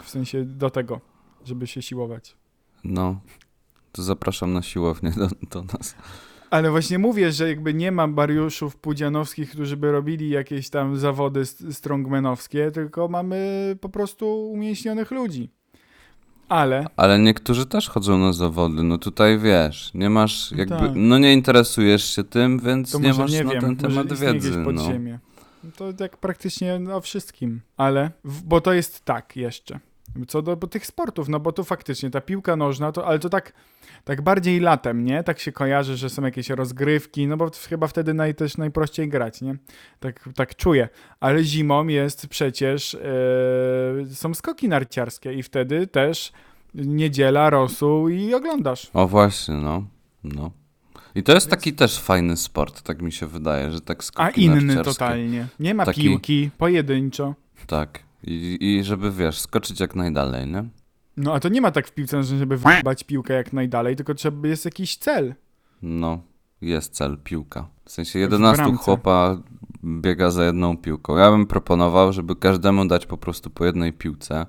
W 0.02 0.10
sensie 0.10 0.44
do 0.44 0.70
tego, 0.70 1.00
żeby 1.44 1.66
się 1.66 1.82
siłować. 1.82 2.36
No, 2.84 3.20
to 3.92 4.02
zapraszam 4.02 4.52
na 4.52 4.62
siłownię 4.62 5.10
do, 5.10 5.28
do 5.50 5.62
nas. 5.78 5.94
Ale 6.52 6.70
właśnie 6.70 6.98
mówię, 6.98 7.32
że 7.32 7.48
jakby 7.48 7.74
nie 7.74 7.92
ma 7.92 8.06
Mariuszów 8.06 8.76
Pudzianowskich, 8.76 9.50
którzy 9.50 9.76
by 9.76 9.92
robili 9.92 10.30
jakieś 10.30 10.70
tam 10.70 10.96
zawody 10.96 11.40
st- 11.46 11.74
strongmanowskie, 11.76 12.70
tylko 12.70 13.08
mamy 13.08 13.76
po 13.80 13.88
prostu 13.88 14.50
umięśnionych 14.50 15.10
ludzi. 15.10 15.50
Ale 16.48 16.86
Ale 16.96 17.18
niektórzy 17.18 17.66
też 17.66 17.88
chodzą 17.88 18.18
na 18.18 18.32
zawody. 18.32 18.82
No 18.82 18.98
tutaj 18.98 19.38
wiesz, 19.38 19.90
nie 19.94 20.10
masz 20.10 20.52
jakby. 20.52 20.76
tak. 20.76 20.90
No 20.94 21.18
nie 21.18 21.32
interesujesz 21.32 22.04
się 22.16 22.24
tym, 22.24 22.58
więc 22.58 22.92
to 22.92 22.98
nie 22.98 23.14
masz 23.14 23.32
nie 23.32 23.44
na 23.44 23.50
wiem, 23.52 23.60
ten 23.60 23.76
temat 23.76 24.12
wiedzy. 24.12 24.64
No. 24.72 24.82
To 25.76 25.92
tak 25.92 26.16
praktycznie 26.16 26.80
o 26.94 27.00
wszystkim. 27.00 27.60
Ale, 27.76 28.10
bo 28.44 28.60
to 28.60 28.72
jest 28.72 29.04
tak 29.04 29.36
jeszcze. 29.36 29.80
Co 30.28 30.42
do 30.42 30.56
tych 30.56 30.86
sportów, 30.86 31.28
no 31.28 31.40
bo 31.40 31.52
tu 31.52 31.64
faktycznie 31.64 32.10
ta 32.10 32.20
piłka 32.20 32.56
nożna, 32.56 32.92
to, 32.92 33.06
ale 33.06 33.18
to 33.18 33.28
tak, 33.28 33.52
tak 34.04 34.22
bardziej 34.22 34.60
latem, 34.60 35.04
nie? 35.04 35.22
Tak 35.22 35.38
się 35.38 35.52
kojarzy, 35.52 35.96
że 35.96 36.10
są 36.10 36.22
jakieś 36.22 36.50
rozgrywki, 36.50 37.26
no 37.26 37.36
bo 37.36 37.50
chyba 37.68 37.86
wtedy 37.86 38.14
naj, 38.14 38.34
też 38.34 38.56
najprościej 38.56 39.08
grać, 39.08 39.40
nie? 39.40 39.56
Tak, 40.00 40.28
tak 40.34 40.56
czuję. 40.56 40.88
Ale 41.20 41.44
zimą 41.44 41.86
jest 41.86 42.26
przecież, 42.26 42.94
e, 42.94 44.14
są 44.14 44.34
skoki 44.34 44.68
narciarskie 44.68 45.32
i 45.32 45.42
wtedy 45.42 45.86
też 45.86 46.32
niedziela, 46.74 47.50
rosół 47.50 48.08
i 48.08 48.34
oglądasz. 48.34 48.90
O 48.94 49.08
właśnie, 49.08 49.54
no. 49.54 49.84
no. 50.24 50.50
I 51.14 51.22
to 51.22 51.32
jest 51.32 51.50
taki 51.50 51.72
też 51.72 51.98
fajny 51.98 52.36
sport, 52.36 52.82
tak 52.82 53.02
mi 53.02 53.12
się 53.12 53.26
wydaje, 53.26 53.70
że 53.70 53.80
tak 53.80 54.04
skoki 54.04 54.28
A 54.28 54.30
inny 54.30 54.84
totalnie. 54.84 55.46
Nie 55.60 55.74
ma 55.74 55.84
Taki- 55.84 56.02
piłki, 56.02 56.50
pojedynczo. 56.58 57.34
Tak. 57.66 58.11
I, 58.24 58.58
I 58.60 58.84
żeby 58.84 59.12
wiesz, 59.12 59.40
skoczyć 59.40 59.80
jak 59.80 59.94
najdalej, 59.94 60.46
nie? 60.46 60.64
No 61.16 61.34
a 61.34 61.40
to 61.40 61.48
nie 61.48 61.60
ma 61.60 61.70
tak 61.70 61.88
w 61.88 61.94
piłce, 61.94 62.16
nożnej, 62.16 62.38
żeby 62.38 62.56
wyjebać 62.56 63.04
piłkę 63.04 63.34
jak 63.34 63.52
najdalej, 63.52 63.96
tylko 63.96 64.14
trzeba 64.14 64.48
jest 64.48 64.64
jakiś 64.64 64.96
cel. 64.96 65.34
No, 65.82 66.22
jest 66.60 66.92
cel, 66.92 67.18
piłka. 67.24 67.68
W 67.84 67.90
sensie 67.90 68.18
11 68.18 68.62
bramce. 68.62 68.84
chłopa 68.84 69.38
biega 69.84 70.30
za 70.30 70.44
jedną 70.44 70.76
piłką. 70.76 71.16
Ja 71.16 71.30
bym 71.30 71.46
proponował, 71.46 72.12
żeby 72.12 72.36
każdemu 72.36 72.86
dać 72.86 73.06
po 73.06 73.16
prostu 73.16 73.50
po 73.50 73.64
jednej 73.64 73.92
piłce. 73.92 74.46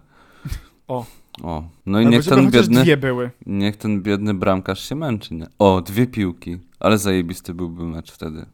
O. 0.87 1.05
O. 1.43 1.63
No 1.85 2.01
i 2.01 2.05
niech 2.05 2.25
ten 2.25 2.51
biedny, 2.51 2.81
dwie 2.81 2.97
były. 2.97 3.31
niech 3.45 3.77
ten 3.77 4.01
biedny 4.01 4.33
bramkarz 4.33 4.89
się 4.89 4.95
męczy, 4.95 5.35
nie? 5.35 5.47
O, 5.59 5.81
dwie 5.81 6.07
piłki. 6.07 6.57
Ale 6.79 6.97
zajebisty 6.97 7.53
byłby 7.53 7.83
mecz 7.83 8.11
wtedy. 8.11 8.45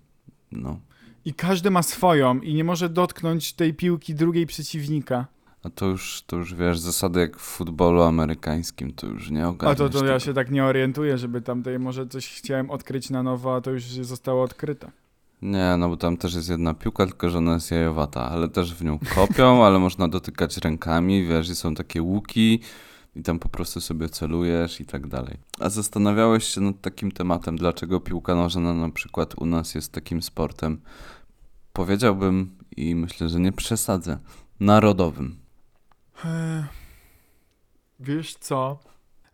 No. 0.52 0.80
I 1.26 1.34
każdy 1.34 1.72
ma 1.72 1.84
swoją 1.84 2.40
i 2.40 2.54
nie 2.54 2.64
może 2.64 2.90
dotknąć 2.90 3.54
tej 3.54 3.74
piłki 3.74 4.16
drugiej 4.16 4.46
przeciwnika. 4.48 5.28
A 5.64 5.70
to 5.70 5.86
już, 5.86 6.24
to 6.28 6.36
już 6.36 6.56
wiesz, 6.56 6.80
zasady 6.80 7.20
jak 7.20 7.38
w 7.38 7.42
futbolu 7.42 8.02
amerykańskim, 8.02 8.94
to 8.94 9.08
już 9.08 9.30
nie 9.32 9.46
A 9.46 9.48
ogarniesz 9.48 9.78
to, 9.78 9.90
to 9.90 10.06
ja 10.06 10.20
się 10.20 10.34
tak 10.34 10.52
nie 10.52 10.64
orientuję, 10.64 11.18
żeby 11.18 11.42
tam 11.42 11.60
tutaj 11.60 11.80
może 11.80 12.08
coś 12.08 12.28
chciałem 12.28 12.72
odkryć 12.72 13.10
na 13.10 13.24
nowo, 13.24 13.56
a 13.56 13.62
to 13.62 13.72
już 13.72 13.84
zostało 13.84 14.44
odkryte. 14.44 14.92
Nie, 15.42 15.76
no 15.78 15.90
bo 15.90 15.98
tam 15.98 16.18
też 16.18 16.36
jest 16.36 16.50
jedna 16.50 16.74
piłka, 16.74 17.06
tylko 17.06 17.30
że 17.30 17.38
ona 17.38 17.54
jest 17.54 17.72
jajowata, 17.72 18.30
ale 18.30 18.50
też 18.50 18.74
w 18.74 18.84
nią 18.84 19.00
kopią, 19.16 19.64
ale 19.66 19.80
można 19.80 20.08
dotykać 20.08 20.58
rękami, 20.58 21.28
wiesz, 21.28 21.50
i 21.50 21.56
są 21.56 21.76
takie 21.76 22.02
łuki 22.02 22.60
i 23.16 23.24
tam 23.24 23.40
po 23.40 23.50
prostu 23.50 23.82
sobie 23.82 24.10
celujesz 24.10 24.82
i 24.82 24.86
tak 24.86 25.08
dalej. 25.08 25.38
A 25.60 25.70
zastanawiałeś 25.70 26.44
się 26.44 26.62
nad 26.62 26.82
takim 26.82 27.12
tematem, 27.12 27.58
dlaczego 27.58 28.00
piłka 28.00 28.36
nożna 28.36 28.74
na 28.74 28.90
przykład 28.90 29.36
u 29.38 29.46
nas 29.46 29.76
jest 29.76 29.92
takim 29.92 30.22
sportem, 30.22 30.82
powiedziałbym 31.74 32.58
i 32.78 32.96
myślę, 32.96 33.30
że 33.30 33.40
nie 33.40 33.52
przesadzę, 33.52 34.20
narodowym. 34.60 35.36
Eee, 36.26 36.64
Wiesz 38.00 38.36
co? 38.36 38.80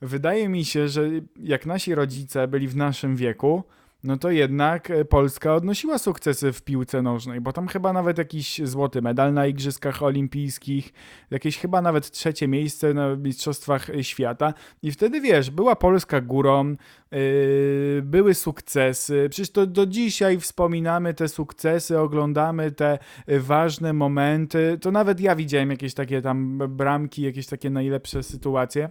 Wydaje 0.02 0.50
mi 0.50 0.66
się, 0.66 0.90
że 0.90 1.10
jak 1.40 1.66
nasi 1.66 1.96
rodzice 1.96 2.48
byli 2.48 2.68
w 2.68 2.76
naszym 2.76 3.16
wieku, 3.16 3.64
no 4.06 4.18
to 4.18 4.32
jednak 4.32 4.90
e, 4.92 5.06
Polska 5.06 5.56
odnosiła 5.56 5.98
sukcesy 5.98 6.54
w 6.54 6.62
piłce 6.62 7.02
nożnej, 7.02 7.42
bo 7.42 7.54
tam 7.54 7.68
chyba 7.68 7.94
nawet 7.94 8.18
jakiś 8.18 8.62
złoty 8.64 9.02
medal 9.02 9.34
na 9.34 9.48
Igrzyskach 9.48 10.04
Olimpijskich, 10.04 10.94
jakieś 11.32 11.58
chyba 11.58 11.82
nawet 11.82 12.12
trzecie 12.12 12.48
miejsce 12.48 12.94
na 12.94 13.16
Mistrzostwach 13.16 13.88
Świata. 14.02 14.54
I 14.82 14.92
wtedy 14.92 15.22
wiesz, 15.22 15.52
była 15.52 15.76
Polska 15.76 16.22
górą, 16.22 16.76
yy, 17.12 18.02
były 18.04 18.34
sukcesy. 18.34 19.28
Przecież 19.30 19.52
to 19.52 19.68
do 19.68 19.86
dzisiaj 19.86 20.40
wspominamy 20.40 21.14
te 21.14 21.28
sukcesy, 21.28 22.00
oglądamy 22.00 22.72
te 22.72 23.00
ważne 23.28 23.94
momenty. 23.94 24.78
To 24.82 24.92
nawet 24.92 25.20
ja 25.20 25.36
widziałem 25.36 25.72
jakieś 25.72 25.94
takie 25.94 26.22
tam 26.22 26.58
bramki, 26.70 27.22
jakieś 27.22 27.48
takie 27.48 27.70
najlepsze 27.70 28.24
sytuacje. 28.24 28.90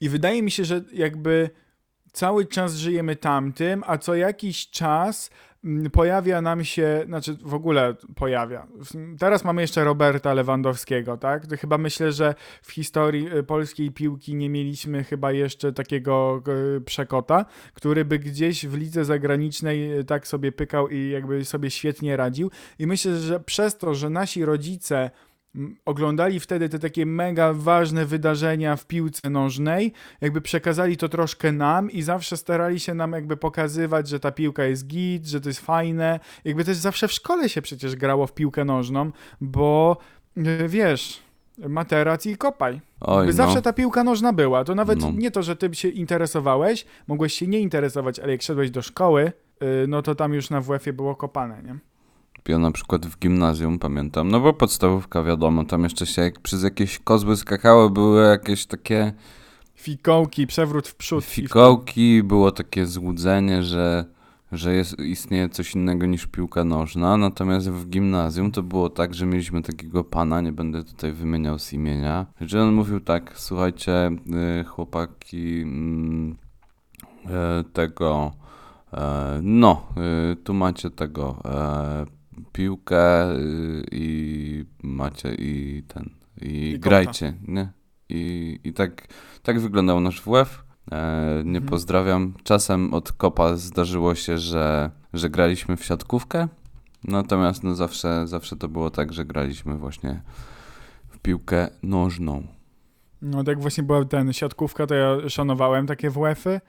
I 0.00 0.08
wydaje 0.08 0.42
mi 0.42 0.50
się, 0.50 0.64
że 0.64 0.84
jakby 0.92 1.50
cały 2.12 2.46
czas 2.46 2.74
żyjemy 2.74 3.16
tamtym, 3.16 3.82
a 3.86 3.98
co 3.98 4.14
jakiś 4.14 4.70
czas 4.70 5.30
mm, 5.64 5.90
pojawia 5.90 6.42
nam 6.42 6.64
się, 6.64 7.02
znaczy 7.06 7.36
w 7.42 7.54
ogóle 7.54 7.94
pojawia. 8.16 8.66
Teraz 9.18 9.44
mamy 9.44 9.62
jeszcze 9.62 9.84
Roberta 9.84 10.34
Lewandowskiego, 10.34 11.16
tak? 11.16 11.58
Chyba 11.60 11.78
myślę, 11.78 12.12
że 12.12 12.34
w 12.62 12.72
historii 12.72 13.36
y, 13.36 13.42
polskiej 13.42 13.90
piłki 13.90 14.34
nie 14.34 14.50
mieliśmy 14.50 15.04
chyba 15.04 15.32
jeszcze 15.32 15.72
takiego 15.72 16.42
y, 16.76 16.80
przekota, 16.80 17.44
który 17.74 18.04
by 18.04 18.18
gdzieś 18.18 18.66
w 18.66 18.74
lidze 18.74 19.04
zagranicznej 19.04 19.98
y, 19.98 20.04
tak 20.04 20.26
sobie 20.26 20.52
pykał 20.52 20.88
i 20.88 21.10
jakby 21.10 21.44
sobie 21.44 21.70
świetnie 21.70 22.16
radził. 22.16 22.50
I 22.78 22.86
myślę, 22.86 23.16
że 23.16 23.40
przez 23.40 23.78
to, 23.78 23.94
że 23.94 24.10
nasi 24.10 24.44
rodzice 24.44 25.10
oglądali 25.84 26.40
wtedy 26.40 26.68
te 26.68 26.78
takie 26.78 27.06
mega 27.06 27.52
ważne 27.52 28.06
wydarzenia 28.06 28.76
w 28.76 28.86
piłce 28.86 29.30
nożnej, 29.30 29.92
jakby 30.20 30.40
przekazali 30.40 30.96
to 30.96 31.08
troszkę 31.08 31.52
nam 31.52 31.90
i 31.90 32.02
zawsze 32.02 32.36
starali 32.36 32.80
się 32.80 32.94
nam 32.94 33.12
jakby 33.12 33.36
pokazywać, 33.36 34.08
że 34.08 34.20
ta 34.20 34.32
piłka 34.32 34.64
jest 34.64 34.86
git, 34.86 35.26
że 35.26 35.40
to 35.40 35.48
jest 35.48 35.60
fajne. 35.60 36.20
Jakby 36.44 36.64
też 36.64 36.76
zawsze 36.76 37.08
w 37.08 37.12
szkole 37.12 37.48
się 37.48 37.62
przecież 37.62 37.96
grało 37.96 38.26
w 38.26 38.34
piłkę 38.34 38.64
nożną, 38.64 39.10
bo 39.40 39.96
y, 40.38 40.68
wiesz, 40.68 41.22
materac 41.68 42.26
i 42.26 42.36
kopaj. 42.36 42.80
Oj, 43.00 43.26
no. 43.26 43.32
zawsze 43.32 43.62
ta 43.62 43.72
piłka 43.72 44.04
nożna 44.04 44.32
była. 44.32 44.64
To 44.64 44.74
nawet 44.74 45.00
No. 45.00 45.12
nie 45.16 45.30
to, 45.30 45.42
że 45.42 45.56
ty 45.56 45.74
się 45.74 45.88
interesowałeś, 45.88 46.86
mogłeś 47.06 47.34
się 47.34 47.46
nie 47.46 47.60
interesować, 47.60 48.18
ale 48.18 48.32
jak 48.32 48.42
szedłeś 48.42 48.70
do 48.70 48.82
szkoły, 48.82 49.32
y, 49.62 49.86
no 49.88 50.02
to 50.02 50.14
tam 50.14 50.34
już 50.34 50.50
na 50.50 50.60
WF-ie 50.60 50.92
było 50.92 51.16
kopane, 51.16 51.62
nie? 51.62 51.78
Ja 52.48 52.58
na 52.58 52.70
przykład 52.70 53.06
w 53.06 53.18
gimnazjum 53.18 53.78
pamiętam, 53.78 54.30
no 54.30 54.40
bo 54.40 54.52
podstawówka 54.52 55.22
wiadomo, 55.22 55.64
tam 55.64 55.84
jeszcze 55.84 56.06
się 56.06 56.22
jak 56.22 56.40
przez 56.40 56.62
jakieś 56.62 56.98
kozły 56.98 57.36
skakało, 57.36 57.90
były 57.90 58.22
jakieś 58.22 58.66
takie 58.66 59.12
Fikołki, 59.80 60.46
przewrót 60.46 60.88
w 60.88 60.94
przód. 60.94 61.24
fikołki, 61.24 62.22
było 62.22 62.52
takie 62.52 62.86
złudzenie, 62.86 63.62
że, 63.62 64.04
że 64.52 64.74
jest, 64.74 64.98
istnieje 64.98 65.48
coś 65.48 65.74
innego 65.74 66.06
niż 66.06 66.26
piłka 66.26 66.64
nożna, 66.64 67.16
natomiast 67.16 67.70
w 67.70 67.88
gimnazjum 67.88 68.52
to 68.52 68.62
było 68.62 68.90
tak, 68.90 69.14
że 69.14 69.26
mieliśmy 69.26 69.62
takiego 69.62 70.04
pana, 70.04 70.40
nie 70.40 70.52
będę 70.52 70.84
tutaj 70.84 71.12
wymieniał 71.12 71.58
z 71.58 71.72
imienia, 71.72 72.26
że 72.40 72.62
on 72.62 72.72
mówił 72.72 73.00
tak, 73.00 73.32
słuchajcie 73.36 74.10
y, 74.60 74.64
chłopaki 74.64 75.62
mm, 75.62 76.36
e, 77.26 77.64
tego, 77.72 78.32
e, 78.92 79.40
no, 79.42 79.86
y, 80.32 80.36
tu 80.36 80.54
macie 80.54 80.90
tego, 80.90 81.36
e, 81.44 82.19
piłkę 82.52 83.32
y, 83.36 83.84
i 83.92 84.64
macie 84.82 85.34
i 85.34 85.82
ten, 85.88 86.10
i, 86.42 86.70
I 86.70 86.78
grajcie, 86.78 87.34
nie? 87.48 87.72
I, 88.08 88.58
i 88.64 88.72
tak, 88.72 89.06
tak 89.42 89.60
wyglądał 89.60 90.00
nasz 90.00 90.22
WF. 90.22 90.64
E, 90.92 91.42
nie 91.44 91.58
Mhm. 91.58 91.66
pozdrawiam. 91.66 92.34
Czasem 92.44 92.94
od 92.94 93.12
kopa 93.12 93.56
zdarzyło 93.56 94.14
się, 94.14 94.38
że, 94.38 94.90
że 95.12 95.30
graliśmy 95.30 95.76
w 95.76 95.84
siatkówkę, 95.84 96.48
natomiast 97.04 97.62
no 97.64 97.74
zawsze, 97.74 98.26
zawsze 98.26 98.56
to 98.56 98.68
było 98.68 98.90
tak, 98.90 99.12
że 99.12 99.24
graliśmy 99.24 99.76
właśnie 99.76 100.22
w 101.08 101.18
piłkę 101.18 101.68
nożną. 101.82 102.46
No 103.22 103.44
tak 103.44 103.60
właśnie 103.60 103.84
była 103.84 104.04
ten 104.04 104.32
siatkówka, 104.32 104.86
to 104.86 104.94
ja 104.94 105.28
szanowałem 105.28 105.86
takie 105.86 106.10
WF-y. 106.10 106.60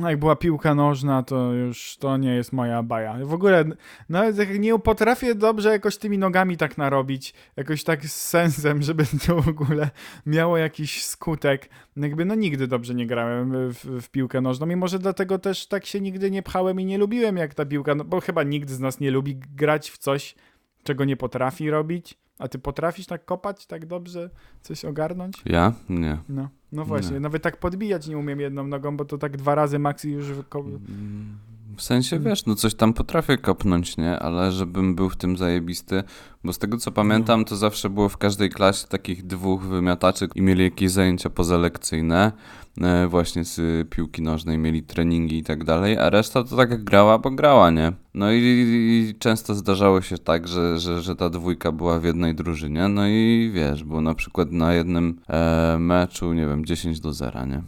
No 0.00 0.10
jak 0.10 0.18
była 0.18 0.36
piłka 0.36 0.74
nożna, 0.74 1.22
to 1.22 1.52
już 1.52 1.96
to 1.96 2.16
nie 2.16 2.34
jest 2.34 2.52
moja 2.52 2.82
baja. 2.82 3.18
W 3.22 3.34
ogóle 3.34 3.64
nawet 4.08 4.58
nie 4.58 4.78
potrafię 4.78 5.34
dobrze 5.34 5.70
jakoś 5.70 5.96
tymi 5.96 6.18
nogami 6.18 6.56
tak 6.56 6.78
narobić, 6.78 7.34
jakoś 7.56 7.84
tak 7.84 8.06
z 8.06 8.28
sensem, 8.28 8.82
żeby 8.92 9.04
to 9.26 9.42
w 9.42 9.48
ogóle 9.48 9.90
miało 10.26 10.58
jakiś 10.58 11.04
skutek. 11.04 11.68
Jakby 11.96 12.24
no 12.24 12.34
nigdy 12.34 12.66
dobrze 12.66 12.94
nie 12.94 13.06
grałem 13.06 13.72
w, 13.72 14.02
w 14.02 14.10
piłkę 14.10 14.40
nożną 14.40 14.70
i 14.70 14.76
może 14.76 14.98
dlatego 14.98 15.38
też 15.38 15.66
tak 15.66 15.86
się 15.86 16.00
nigdy 16.00 16.30
nie 16.30 16.42
pchałem 16.42 16.80
i 16.80 16.84
nie 16.84 16.98
lubiłem 16.98 17.36
jak 17.36 17.54
ta 17.54 17.66
piłka, 17.66 17.94
no 17.94 18.04
bo 18.04 18.20
chyba 18.20 18.42
nikt 18.42 18.70
z 18.70 18.80
nas 18.80 19.00
nie 19.00 19.10
lubi 19.10 19.36
grać 19.36 19.90
w 19.90 19.98
coś, 19.98 20.34
czego 20.82 21.04
nie 21.04 21.16
potrafi 21.16 21.70
robić. 21.70 22.21
A 22.38 22.48
ty 22.48 22.58
potrafisz 22.58 23.06
tak 23.06 23.24
kopać 23.24 23.66
tak 23.66 23.86
dobrze, 23.86 24.30
coś 24.62 24.84
ogarnąć? 24.84 25.42
Ja? 25.44 25.72
Nie. 25.88 26.18
No, 26.28 26.48
no 26.72 26.84
właśnie, 26.84 27.12
Nie. 27.14 27.20
nawet 27.20 27.42
tak 27.42 27.56
podbijać 27.56 28.06
nie 28.08 28.18
umiem 28.18 28.40
jedną 28.40 28.66
nogą, 28.66 28.96
bo 28.96 29.04
to 29.04 29.18
tak 29.18 29.36
dwa 29.36 29.54
razy 29.54 29.78
max 29.78 30.04
i 30.04 30.10
już 30.10 30.26
wyko- 30.26 30.60
Mm, 30.60 31.38
W 31.76 31.82
sensie, 31.82 32.18
wiesz, 32.18 32.46
no 32.46 32.54
coś 32.54 32.74
tam 32.74 32.92
potrafię 32.92 33.38
kopnąć, 33.38 33.96
nie? 33.96 34.18
Ale 34.18 34.52
żebym 34.52 34.94
był 34.94 35.10
w 35.10 35.16
tym 35.16 35.36
zajebisty, 35.36 36.02
bo 36.44 36.52
z 36.52 36.58
tego 36.58 36.76
co 36.76 36.92
pamiętam, 36.92 37.44
to 37.44 37.56
zawsze 37.56 37.90
było 37.90 38.08
w 38.08 38.16
każdej 38.16 38.50
klasie 38.50 38.86
takich 38.88 39.26
dwóch 39.26 39.62
wymiataczy 39.62 40.28
i 40.34 40.42
mieli 40.42 40.64
jakieś 40.64 40.90
zajęcia 40.90 41.30
pozalekcyjne, 41.30 42.32
e, 42.80 43.06
właśnie 43.08 43.44
z 43.44 43.88
piłki 43.90 44.22
nożnej, 44.22 44.58
mieli 44.58 44.82
treningi 44.82 45.38
i 45.38 45.42
tak 45.42 45.64
dalej, 45.64 45.98
a 45.98 46.10
reszta 46.10 46.44
to 46.44 46.56
tak 46.56 46.84
grała, 46.84 47.18
bo 47.18 47.30
grała, 47.30 47.70
nie? 47.70 47.92
No 48.14 48.32
i, 48.32 48.38
i 48.38 49.14
często 49.18 49.54
zdarzało 49.54 50.00
się 50.00 50.18
tak, 50.18 50.48
że, 50.48 50.78
że, 50.78 51.02
że 51.02 51.16
ta 51.16 51.30
dwójka 51.30 51.72
była 51.72 52.00
w 52.00 52.04
jednej 52.04 52.34
drużynie, 52.34 52.88
no 52.88 53.08
i 53.08 53.50
wiesz, 53.54 53.84
było 53.84 54.00
na 54.00 54.14
przykład 54.14 54.52
na 54.52 54.74
jednym 54.74 55.20
e, 55.28 55.76
meczu, 55.78 56.32
nie 56.32 56.46
wiem, 56.46 56.64
10 56.64 57.00
do 57.00 57.12
0, 57.12 57.46
nie? 57.46 57.62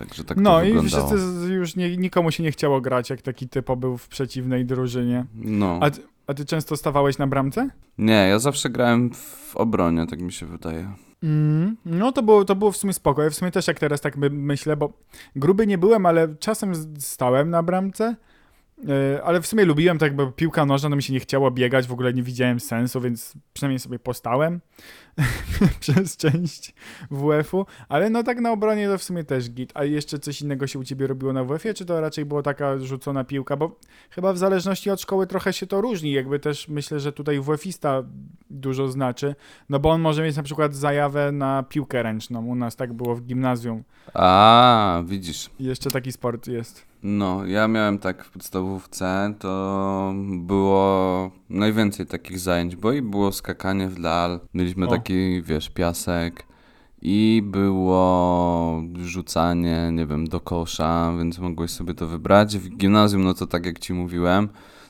Także 0.00 0.24
tak 0.24 0.36
No 0.38 0.50
to 0.50 0.64
i 0.64 0.66
wyglądało. 0.72 1.08
wszyscy 1.08 1.52
już 1.52 1.76
nie, 1.76 1.96
nikomu 1.96 2.30
się 2.30 2.42
nie 2.42 2.52
chciało 2.52 2.80
grać, 2.80 3.10
jak 3.10 3.22
taki 3.22 3.48
typo 3.48 3.76
był 3.76 3.98
w 3.98 4.08
przeciwnej 4.08 4.64
drużynie. 4.66 5.24
No. 5.34 5.78
A 5.82 5.90
ty, 5.90 6.02
a 6.26 6.34
ty 6.34 6.44
często 6.44 6.76
stawałeś 6.76 7.18
na 7.18 7.26
bramce? 7.26 7.68
Nie, 7.98 8.12
ja 8.28 8.38
zawsze 8.38 8.70
grałem 8.70 9.10
w 9.14 9.56
obronie, 9.56 10.06
tak 10.06 10.20
mi 10.20 10.32
się 10.32 10.46
wydaje. 10.46 10.92
Mm, 11.22 11.76
no 11.84 12.12
to 12.12 12.22
było, 12.22 12.44
to 12.44 12.56
było 12.56 12.72
w 12.72 12.76
sumie 12.76 12.92
spoko. 12.92 13.22
Ja 13.22 13.30
w 13.30 13.34
sumie 13.34 13.50
też 13.50 13.66
jak 13.68 13.78
teraz 13.78 14.00
tak 14.00 14.16
my, 14.16 14.30
myślę, 14.30 14.76
bo 14.76 14.92
gruby 15.36 15.66
nie 15.66 15.78
byłem, 15.78 16.06
ale 16.06 16.34
czasem 16.34 16.72
stałem 16.98 17.50
na 17.50 17.62
bramce. 17.62 18.16
Yy, 18.84 19.24
ale 19.24 19.40
w 19.40 19.46
sumie 19.46 19.64
lubiłem 19.64 19.98
tak, 19.98 20.16
bo 20.16 20.26
piłka 20.26 20.66
nożna, 20.66 20.88
no 20.88 20.96
mi 20.96 21.02
się 21.02 21.12
nie 21.12 21.20
chciało 21.20 21.50
biegać, 21.50 21.86
w 21.86 21.92
ogóle 21.92 22.12
nie 22.12 22.22
widziałem 22.22 22.60
sensu, 22.60 23.00
więc 23.00 23.34
przynajmniej 23.52 23.78
sobie 23.78 23.98
postałem 23.98 24.60
przez 25.80 26.16
część 26.16 26.74
WF-u. 27.10 27.66
Ale 27.88 28.10
no 28.10 28.22
tak 28.22 28.40
na 28.40 28.52
obronie 28.52 28.88
to 28.88 28.98
w 28.98 29.02
sumie 29.02 29.24
też 29.24 29.50
git. 29.50 29.72
A 29.74 29.84
jeszcze 29.84 30.18
coś 30.18 30.42
innego 30.42 30.66
się 30.66 30.78
u 30.78 30.84
ciebie 30.84 31.06
robiło 31.06 31.32
na 31.32 31.44
WF-ie, 31.44 31.74
czy 31.74 31.84
to 31.86 32.00
raczej 32.00 32.24
była 32.24 32.42
taka 32.42 32.78
rzucona 32.78 33.24
piłka? 33.24 33.56
Bo 33.56 33.76
chyba 34.10 34.32
w 34.32 34.38
zależności 34.38 34.90
od 34.90 35.00
szkoły 35.00 35.26
trochę 35.26 35.52
się 35.52 35.66
to 35.66 35.80
różni. 35.80 36.12
Jakby 36.12 36.38
też 36.38 36.68
myślę, 36.68 37.00
że 37.00 37.12
tutaj 37.12 37.40
WF-ista 37.40 38.02
dużo 38.50 38.88
znaczy. 38.88 39.34
No 39.68 39.78
bo 39.78 39.90
on 39.90 40.00
może 40.00 40.22
mieć 40.22 40.36
na 40.36 40.42
przykład 40.42 40.74
zajawę 40.74 41.32
na 41.32 41.62
piłkę 41.62 42.02
ręczną. 42.02 42.46
U 42.46 42.54
nas 42.54 42.76
tak 42.76 42.92
było 42.92 43.14
w 43.14 43.22
gimnazjum. 43.22 43.84
A, 44.14 45.02
widzisz. 45.06 45.50
Jeszcze 45.60 45.90
taki 45.90 46.12
sport 46.12 46.46
jest. 46.46 46.89
No, 47.02 47.46
ja 47.46 47.68
miałem 47.68 47.98
tak 47.98 48.24
w 48.24 48.30
podstawówce, 48.30 49.34
to 49.38 50.14
było 50.38 51.30
najwięcej 51.50 52.06
takich 52.06 52.38
zajęć, 52.38 52.76
bo 52.76 52.92
i 52.92 53.02
było 53.02 53.32
skakanie 53.32 53.88
w 53.88 54.00
dal, 54.00 54.40
mieliśmy 54.54 54.86
O. 54.86 54.90
taki, 54.90 55.42
wiesz, 55.42 55.70
piasek 55.70 56.46
i 57.02 57.42
było 57.44 58.82
rzucanie, 59.02 59.90
nie 59.92 60.06
wiem, 60.06 60.28
do 60.28 60.40
kosza, 60.40 61.12
więc 61.18 61.38
mogłeś 61.38 61.70
sobie 61.70 61.94
to 61.94 62.06
wybrać. 62.06 62.58
W 62.58 62.76
gimnazjum, 62.76 63.24
no 63.24 63.34
to 63.34 63.46
tak 63.46 63.66
jak 63.66 63.78
ci 63.78 63.92
mówiłem, 63.92 64.48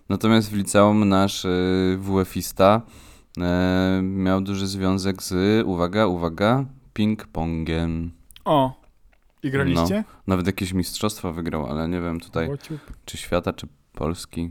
natomiast 0.08 0.50
w 0.50 0.56
liceum 0.56 1.08
nasz 1.08 1.44
y, 1.44 1.98
WF-ista 2.00 2.82
y, 3.38 4.02
miał 4.02 4.40
duży 4.40 4.66
związek 4.66 5.22
z, 5.22 5.66
uwaga, 5.66 6.06
uwaga, 6.06 6.64
ping-pongiem. 6.94 8.08
O! 8.44 8.79
I 9.42 9.50
graliście? 9.50 10.04
Nawet 10.26 10.46
jakieś 10.46 10.72
mistrzostwa 10.72 11.32
wygrał, 11.32 11.66
ale 11.66 11.88
nie 11.88 12.00
wiem 12.00 12.20
tutaj, 12.20 12.48
Łociup. 12.48 12.80
czy 13.04 13.16
świata, 13.16 13.52
czy 13.52 13.66
Polski. 13.92 14.50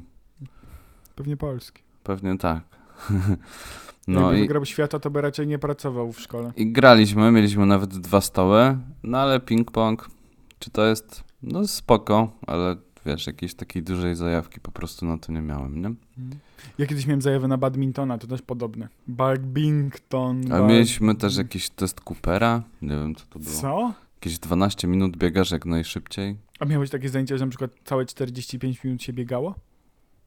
Pewnie 1.16 1.38
polski. 1.38 1.82
Pewnie 2.04 2.38
tak. 2.38 2.64
No 3.10 3.18
No 4.08 4.22
Jakby 4.22 4.38
i, 4.38 4.42
wygrał 4.42 4.66
świata, 4.66 5.00
to 5.00 5.10
by 5.10 5.22
raczej 5.22 5.48
nie 5.48 5.60
pracował 5.60 6.12
w 6.12 6.20
szkole. 6.20 6.52
i 6.56 6.72
graliśmy, 6.72 7.32
mieliśmy 7.32 7.66
nawet 7.66 7.90
dwa 7.98 8.22
stoły, 8.22 8.78
no 9.04 9.18
ale 9.18 9.40
ping-pong, 9.40 9.96
czy 10.60 10.70
to 10.70 10.86
jest, 10.86 11.24
no 11.44 11.68
spoko, 11.68 12.32
ale 12.48 12.76
wiesz, 13.06 13.28
jakiejś 13.28 13.54
takiej 13.54 13.84
dużej 13.84 14.16
zajawki 14.16 14.60
po 14.60 14.72
prostu 14.72 15.06
na 15.06 15.18
to 15.18 15.32
nie 15.32 15.42
miałem, 15.42 15.82
nie? 15.82 15.94
Ja 16.78 16.86
kiedyś 16.86 17.06
miałem 17.08 17.22
zajawę 17.22 17.48
na 17.48 17.58
badmintona, 17.58 18.18
to 18.18 18.28
też 18.28 18.42
podobne. 18.42 18.88
Badminton. 19.08 20.52
A 20.54 20.60
bad- 20.60 20.68
mieliśmy 20.70 21.16
też 21.16 21.38
jakiś 21.38 21.70
test 21.70 22.02
Coopera, 22.02 22.64
nie 22.82 22.90
wiem 22.96 23.16
co 23.16 23.26
to 23.30 23.40
było. 23.40 23.56
Co? 23.62 23.94
Jakieś 24.20 24.40
12 24.40 24.88
minut 24.88 25.18
biegasz 25.18 25.52
jak 25.52 25.66
najszybciej. 25.66 26.38
A 26.60 26.66
miałeś 26.66 26.90
takie 26.90 27.10
zajęcie, 27.10 27.38
że 27.38 27.46
na 27.46 27.50
przykład 27.50 27.72
całe 27.84 28.06
45 28.06 28.84
minut 28.84 29.04
się 29.04 29.14
biegało? 29.14 29.56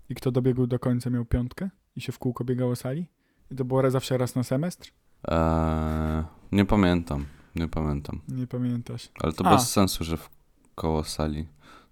I 0.08 0.14
kto 0.14 0.30
dobiegł 0.30 0.66
do 0.66 0.78
końca 0.78 1.10
miał 1.10 1.24
piątkę? 1.24 1.70
I 1.96 2.00
się 2.00 2.12
w 2.12 2.18
kółko 2.18 2.44
biegało 2.44 2.76
sali? 2.76 3.06
I 3.50 3.56
to 3.56 3.64
było 3.64 3.90
zawsze 3.90 4.18
raz 4.18 4.34
na 4.34 4.42
semestr? 4.42 4.90
Eee, 5.28 6.24
nie 6.52 6.64
pamiętam, 6.64 7.26
nie 7.56 7.68
pamiętam. 7.68 8.20
Nie 8.28 8.46
pamiętasz. 8.46 9.08
Ale 9.20 9.32
to 9.32 9.46
A. 9.46 9.50
bez 9.50 9.70
sensu, 9.70 10.04
że 10.04 10.16
w 10.16 10.30
koło 10.74 11.04
sali. 11.04 11.48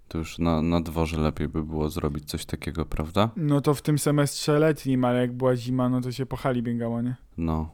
To 0.08 0.18
już 0.18 0.38
na, 0.38 0.62
na 0.62 0.80
dworze 0.80 1.20
lepiej 1.20 1.48
by 1.48 1.64
było 1.64 1.90
zrobić 1.90 2.24
coś 2.24 2.44
takiego, 2.44 2.86
prawda? 2.86 3.30
No 3.36 3.60
to 3.60 3.74
w 3.74 3.82
tym 3.82 3.98
semestrze 3.98 4.58
letnim, 4.58 5.04
ale 5.04 5.20
jak 5.20 5.32
była 5.32 5.56
zima, 5.56 5.88
no 5.88 6.00
to 6.00 6.12
się 6.12 6.26
po 6.26 6.36
hali 6.36 6.62
biegało, 6.62 7.02
nie? 7.02 7.16
No. 7.36 7.70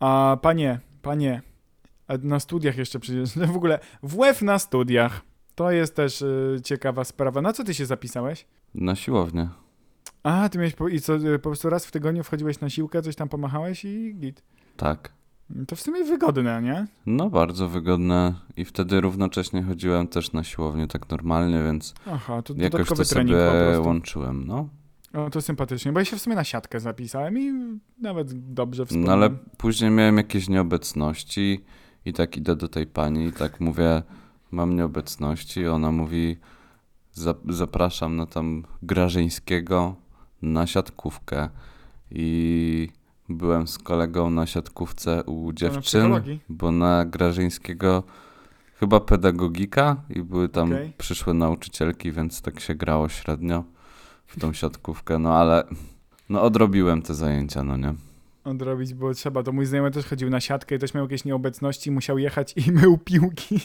A 0.00 0.38
panie, 0.42 0.80
panie, 1.02 1.42
na 2.22 2.40
studiach 2.40 2.76
jeszcze 2.76 3.00
przecież, 3.00 3.30
w 3.52 3.56
ogóle 3.56 3.78
WF 4.02 4.42
na 4.42 4.58
studiach. 4.58 5.20
To 5.54 5.70
jest 5.70 5.96
też 5.96 6.22
y, 6.22 6.60
ciekawa 6.64 7.04
sprawa. 7.04 7.42
Na 7.42 7.52
co 7.52 7.64
ty 7.64 7.74
się 7.74 7.86
zapisałeś? 7.86 8.46
Na 8.74 8.96
siłownię. 8.96 9.48
A, 10.22 10.48
ty 10.48 10.58
miałeś 10.58 10.74
po, 10.74 10.88
i 10.88 11.00
co, 11.00 11.14
y, 11.16 11.38
po 11.38 11.48
prostu 11.48 11.70
raz 11.70 11.86
w 11.86 11.90
tygodniu 11.90 12.24
wchodziłeś 12.24 12.60
na 12.60 12.70
siłkę, 12.70 13.02
coś 13.02 13.16
tam 13.16 13.28
pomachałeś 13.28 13.84
i 13.84 14.14
git. 14.14 14.42
Tak. 14.76 15.12
To 15.68 15.76
w 15.76 15.80
sumie 15.80 16.04
wygodne, 16.04 16.62
nie? 16.62 16.86
No, 17.06 17.30
bardzo 17.30 17.68
wygodne. 17.68 18.34
I 18.56 18.64
wtedy 18.64 19.00
równocześnie 19.00 19.62
chodziłem 19.62 20.08
też 20.08 20.32
na 20.32 20.44
siłownię 20.44 20.86
tak 20.86 21.08
normalnie, 21.10 21.62
więc 21.62 21.94
Aha, 22.06 22.42
to 22.42 22.54
jakoś 22.56 22.88
to 22.88 23.04
sobie 23.04 23.36
łączyłem, 23.80 24.46
no. 24.46 24.68
O, 25.12 25.30
to 25.30 25.42
sympatycznie, 25.42 25.92
bo 25.92 25.98
ja 25.98 26.04
się 26.04 26.16
w 26.16 26.20
sumie 26.20 26.36
na 26.36 26.44
siatkę 26.44 26.80
zapisałem 26.80 27.38
i 27.38 27.52
nawet 28.00 28.52
dobrze 28.52 28.86
wspomnę. 28.86 29.06
No 29.06 29.12
ale 29.12 29.30
później 29.56 29.90
miałem 29.90 30.16
jakieś 30.16 30.48
nieobecności 30.48 31.64
i 32.06 32.12
tak 32.12 32.36
idę 32.36 32.56
do 32.56 32.68
tej 32.68 32.86
pani 32.86 33.26
i 33.26 33.32
tak 33.32 33.60
mówię, 33.60 34.02
mam 34.50 34.76
nieobecności 34.76 35.60
i 35.60 35.66
ona 35.68 35.92
mówi, 35.92 36.36
"Za- 37.12 37.34
zapraszam 37.48 38.16
na 38.16 38.26
tam 38.26 38.64
Grażyńskiego 38.82 39.94
na 40.42 40.66
siatkówkę 40.66 41.48
i 42.10 42.88
byłem 43.28 43.66
z 43.68 43.78
kolegą 43.78 44.30
na 44.30 44.46
siatkówce 44.46 45.24
u 45.24 45.52
dziewczyn, 45.52 46.02
bo 46.48 46.72
na 46.72 47.04
Grażyńskiego 47.04 48.02
chyba 48.80 49.00
pedagogika 49.00 49.96
i 50.10 50.22
były 50.22 50.48
tam 50.48 50.72
Okej. 50.72 50.92
przyszłe 50.98 51.34
nauczycielki, 51.34 52.12
więc 52.12 52.42
tak 52.42 52.60
się 52.60 52.74
grało 52.74 53.08
średnio 53.08 53.64
w 54.26 54.40
tą 54.40 54.52
siatkówkę, 54.52 55.18
no 55.18 55.34
ale 55.34 55.64
no 56.28 56.42
odrobiłem 56.42 57.02
te 57.02 57.14
zajęcia, 57.14 57.62
no 57.62 57.76
nie? 57.76 57.94
Odrobić 58.46 58.94
było 58.94 59.14
trzeba. 59.14 59.42
To 59.42 59.52
mój 59.52 59.66
znajomy 59.66 59.90
też 59.90 60.06
chodził 60.06 60.30
na 60.30 60.40
siatkę 60.40 60.74
i 60.74 60.78
też 60.78 60.94
miał 60.94 61.04
jakieś 61.04 61.24
nieobecności, 61.24 61.90
musiał 61.90 62.18
jechać 62.18 62.54
i 62.66 62.72
mył 62.72 62.98
piłki. 62.98 63.60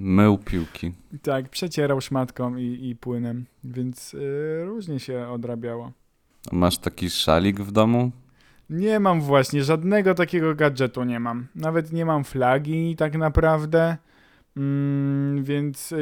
Mył 0.00 0.38
piłki. 0.38 0.92
Tak, 1.22 1.48
przecierał 1.48 2.00
szmatką 2.00 2.56
i, 2.56 2.88
i 2.88 2.96
płynem, 2.96 3.46
więc 3.64 4.14
y, 4.14 4.64
różnie 4.64 5.00
się 5.00 5.28
odrabiało. 5.28 5.92
A 6.52 6.56
Masz 6.56 6.78
taki 6.78 7.10
szalik 7.10 7.60
w 7.60 7.72
domu? 7.72 8.10
Nie 8.70 9.00
mam 9.00 9.20
właśnie, 9.20 9.64
żadnego 9.64 10.14
takiego 10.14 10.54
gadżetu 10.54 11.04
nie 11.04 11.20
mam. 11.20 11.46
Nawet 11.54 11.92
nie 11.92 12.04
mam 12.04 12.24
flagi 12.24 12.96
tak 12.96 13.14
naprawdę. 13.14 13.96
Mm, 14.56 15.44
więc 15.44 15.94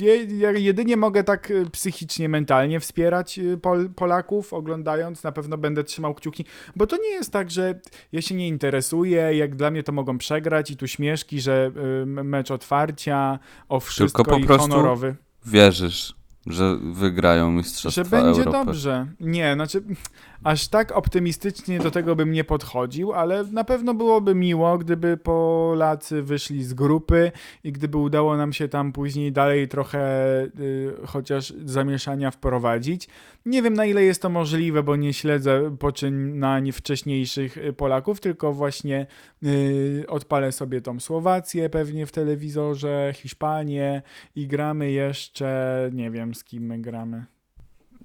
je, 0.00 0.24
ja 0.24 0.50
jedynie 0.50 0.96
mogę 0.96 1.24
tak 1.24 1.50
y, 1.50 1.70
psychicznie, 1.70 2.28
mentalnie 2.28 2.80
wspierać 2.80 3.38
y, 3.38 3.58
Pol, 3.58 3.90
Polaków, 3.90 4.52
oglądając. 4.52 5.22
Na 5.22 5.32
pewno 5.32 5.58
będę 5.58 5.84
trzymał 5.84 6.14
kciuki, 6.14 6.44
bo 6.76 6.86
to 6.86 6.96
nie 6.96 7.10
jest 7.10 7.32
tak, 7.32 7.50
że 7.50 7.80
ja 8.12 8.22
się 8.22 8.34
nie 8.34 8.48
interesuję. 8.48 9.36
Jak 9.36 9.56
dla 9.56 9.70
mnie 9.70 9.82
to 9.82 9.92
mogą 9.92 10.18
przegrać 10.18 10.70
i 10.70 10.76
tu 10.76 10.86
śmieszki, 10.86 11.40
że 11.40 11.70
mecz 12.06 12.50
otwarcia, 12.50 13.38
o 13.68 13.80
wszystko 13.80 14.24
po 14.24 14.38
i 14.38 14.44
prostu 14.44 14.70
honorowy. 14.70 15.16
Wierzysz, 15.46 16.14
że 16.46 16.76
wygrają 16.76 17.52
Mistrzostwa 17.52 18.04
Że 18.04 18.10
będzie 18.10 18.40
Europy? 18.40 18.64
dobrze. 18.64 19.06
Nie, 19.20 19.54
znaczy 19.54 19.82
aż 20.44 20.68
tak 20.68 20.92
optymistycznie 20.92 21.78
do 21.78 21.90
tego 21.90 22.16
bym 22.16 22.32
nie 22.32 22.44
podchodził, 22.44 23.12
ale 23.12 23.44
na 23.44 23.64
pewno 23.64 23.94
byłoby 23.94 24.34
miło, 24.34 24.78
gdyby 24.78 25.16
Polacy 25.16 26.22
wyszli 26.22 26.64
z 26.64 26.74
grupy 26.74 27.32
i 27.64 27.72
gdyby 27.72 27.98
udało 27.98 28.36
nam 28.36 28.52
się 28.52 28.68
tam 28.68 28.92
później 28.92 29.32
dalej 29.32 29.68
trochę 29.68 30.00
y, 30.42 30.92
chociaż 31.06 31.52
zamieszania 31.64 32.30
wprowadzić. 32.30 33.08
Nie 33.46 33.62
wiem 33.62 33.74
na 33.74 33.84
ile 33.84 34.02
jest 34.02 34.22
to 34.22 34.28
możliwe, 34.28 34.82
bo 34.82 34.96
nie 34.96 35.12
śledzę 35.12 35.76
poczynań 35.78 36.72
wcześniejszych 36.72 37.56
y, 37.56 37.72
Polaków, 37.72 38.20
tylko 38.20 38.52
właśnie 38.52 39.06
y, 39.44 40.04
odpalę 40.08 40.52
sobie 40.52 40.80
tą 40.80 41.00
Słowację 41.00 41.70
pewnie 41.70 42.06
w 42.06 42.12
telewizorze, 42.12 43.12
Hiszpanię 43.14 44.02
i 44.36 44.46
gramy 44.46 44.90
jeszcze, 44.90 45.90
nie 45.92 46.10
wiem 46.10 46.34
z 46.34 46.44
kim 46.44 46.66
my 46.66 46.78
gramy. 46.78 47.33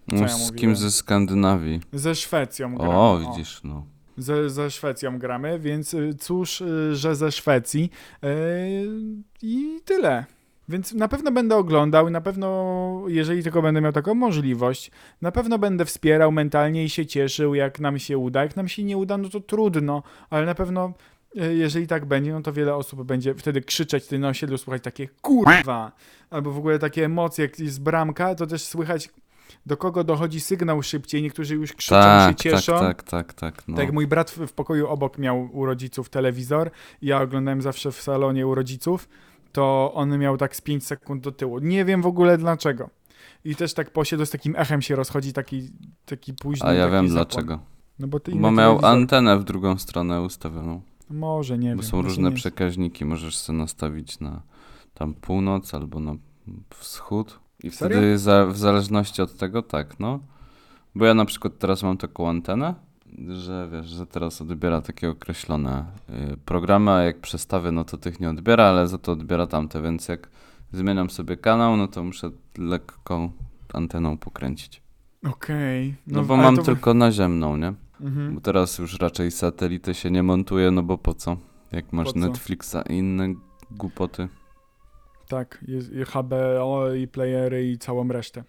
Co 0.10 0.16
No, 0.16 0.22
ja 0.22 0.28
z 0.28 0.40
mówiłem? 0.40 0.56
kim 0.56 0.76
ze 0.76 0.92
Skandynawii? 0.92 1.82
Ze 1.94 2.16
Szwecją 2.16 2.76
gramy. 2.76 2.94
O, 2.96 3.20
widzisz, 3.20 3.62
no. 3.64 3.86
Ze, 4.18 4.50
ze 4.50 4.72
Szwecją 4.72 5.20
gramy, 5.20 5.60
więc 5.60 5.94
y, 5.94 6.14
cóż, 6.20 6.62
y, 6.62 6.96
że 6.96 7.16
ze 7.16 7.32
Szwecji. 7.32 7.90
Yy, 8.22 8.30
I 9.42 9.80
tyle. 9.86 10.26
Więc 10.70 10.94
na 10.94 11.08
pewno 11.08 11.32
będę 11.32 11.56
oglądał 11.56 12.08
i 12.08 12.12
na 12.12 12.22
pewno, 12.22 13.04
jeżeli 13.08 13.44
tylko 13.44 13.62
będę 13.62 13.82
miał 13.82 13.92
taką 13.92 14.14
możliwość, 14.16 14.92
na 15.22 15.32
pewno 15.32 15.60
będę 15.60 15.86
wspierał 15.86 16.32
mentalnie 16.32 16.84
i 16.84 16.90
się 16.90 17.06
cieszył, 17.06 17.56
jak 17.56 17.80
nam 17.80 18.00
się 18.00 18.18
uda. 18.18 18.44
Jak 18.44 18.56
nam 18.56 18.68
się 18.68 18.84
nie 18.84 18.98
uda, 18.98 19.18
no 19.18 19.30
to 19.30 19.40
trudno, 19.40 20.04
ale 20.30 20.46
na 20.46 20.56
pewno, 20.56 20.94
y, 21.42 21.56
jeżeli 21.56 21.88
tak 21.88 22.06
będzie, 22.06 22.34
no 22.34 22.42
to 22.42 22.54
wiele 22.54 22.76
osób 22.76 23.04
będzie 23.04 23.36
wtedy 23.36 23.62
krzyczeć 23.62 24.08
ty 24.08 24.20
na 24.20 24.28
osiedlu, 24.30 24.58
słuchać 24.58 24.84
takie 24.84 25.08
kurwa, 25.22 25.92
albo 26.30 26.52
w 26.52 26.58
ogóle 26.58 26.80
takie 26.80 27.06
emocje, 27.06 27.46
jak 27.46 27.60
jest 27.60 27.82
bramka, 27.82 28.36
to 28.36 28.48
też 28.48 28.64
słychać 28.64 29.10
do 29.66 29.78
kogo 29.78 30.04
dochodzi 30.04 30.40
sygnał 30.40 30.84
szybciej. 30.84 31.22
Niektórzy 31.22 31.56
już 31.56 31.74
krzyczą, 31.74 31.96
Tak, 31.96 32.30
się 32.30 32.36
cieszą. 32.36 32.80
tak, 32.80 33.04
tak, 33.04 33.34
tak, 33.34 33.54
tak. 33.56 33.68
No. 33.68 33.76
Tak 33.76 33.86
jak 33.86 33.94
mój 33.94 34.08
brat 34.08 34.32
w, 34.32 34.38
w 34.48 34.54
pokoju 34.54 34.88
obok 34.88 35.18
miał 35.18 35.50
u 35.54 35.66
rodziców 35.66 36.10
telewizor 36.10 36.72
i 37.02 37.08
ja 37.08 37.22
oglądałem 37.22 37.62
zawsze 37.62 37.92
w 37.92 38.02
salonie 38.02 38.48
u 38.48 38.56
rodziców, 38.56 39.10
to 39.52 39.92
on 39.94 40.18
miał 40.20 40.38
tak 40.38 40.56
z 40.56 40.62
5 40.62 40.86
sekund 40.86 41.24
do 41.24 41.32
tyłu. 41.32 41.60
Nie 41.60 41.86
wiem 41.86 42.02
w 42.02 42.06
ogóle 42.06 42.38
dlaczego. 42.38 42.90
I 43.46 43.56
też 43.56 43.74
tak 43.74 43.90
posiedł 43.92 44.26
z 44.26 44.30
takim 44.30 44.56
echem 44.58 44.82
się 44.82 44.96
rozchodzi, 44.96 45.34
taki, 45.34 45.70
taki 46.06 46.34
późny. 46.34 46.68
A 46.70 46.74
ja 46.74 46.90
wiem 46.90 47.10
zapłon. 47.10 47.26
dlaczego. 47.28 47.60
No 48.00 48.08
bo, 48.08 48.20
ty 48.20 48.32
Bo 48.32 48.52
miał 48.52 48.56
telewizor. 48.80 48.86
antenę 48.92 49.38
w 49.40 49.44
drugą 49.44 49.78
stronę 49.78 50.22
ustawioną. 50.22 50.82
Może, 51.10 51.58
nie 51.58 51.70
Bo 51.76 51.82
wiem. 51.82 51.92
są 51.92 51.98
może 51.98 52.10
różne 52.10 52.32
przekaźniki, 52.32 53.06
możesz 53.06 53.38
sobie 53.38 53.58
nastawić 53.60 54.20
na 54.20 54.42
tam 54.94 55.14
północ 55.14 55.74
albo 55.74 56.00
na 56.00 56.16
wschód. 56.76 57.40
I 57.64 57.72
Serio? 57.72 57.98
wtedy 57.98 58.18
za, 58.18 58.46
w 58.46 58.58
zależności 58.58 59.22
od 59.22 59.38
tego, 59.38 59.62
tak, 59.62 60.00
no. 60.00 60.20
Bo 60.96 61.06
ja 61.06 61.14
na 61.14 61.26
przykład 61.26 61.58
teraz 61.60 61.84
mam 61.84 61.98
taką 61.98 62.30
antenę, 62.30 62.76
że 63.30 63.70
wiesz, 63.72 63.88
że 63.88 64.06
teraz 64.06 64.42
odbiera 64.42 64.82
takie 64.82 65.10
określone 65.10 65.86
y, 66.34 66.38
programy, 66.38 66.92
a 66.92 67.02
jak 67.04 67.20
przestawię, 67.20 67.72
no 67.72 67.84
to 67.84 67.98
tych 67.98 68.20
nie 68.20 68.30
odbiera, 68.30 68.64
ale 68.64 68.88
za 68.88 68.98
to 68.98 69.12
odbiera 69.12 69.48
tamte, 69.48 69.82
więc 69.82 70.08
jak 70.08 70.30
zmieniam 70.72 71.10
sobie 71.10 71.38
kanał, 71.38 71.78
no 71.78 71.88
to 71.88 72.04
muszę 72.04 72.32
lekko 72.58 73.32
anteną 73.74 74.18
pokręcić. 74.18 74.82
Okej. 75.26 75.96
No, 76.08 76.24
bo 76.24 76.34
ale 76.34 76.44
mam 76.44 76.56
to- 76.56 76.64
tylko 76.64 76.94
naziemną, 76.94 77.58
nie? 77.58 77.74
Mhm. 78.02 78.36
Bo 78.36 78.42
teraz 78.42 78.78
już 78.78 79.00
raczej 79.00 79.32
satelity 79.32 79.94
się 79.94 80.12
nie 80.12 80.24
montuje, 80.24 80.72
no 80.72 80.84
bo 80.84 80.98
po 80.98 81.14
co? 81.14 81.38
Jak 81.72 81.94
masz 81.94 82.12
co? 82.12 82.20
Netflixa 82.20 82.76
i 82.90 82.94
inne 82.94 83.34
głupoty. 83.72 84.28
Tak, 85.30 85.64
jest 85.68 85.92
i 85.92 86.04
HBO, 86.04 86.94
i 86.94 87.08
playery, 87.08 87.70
i 87.70 87.78
całą 87.78 88.08
resztę. 88.08 88.44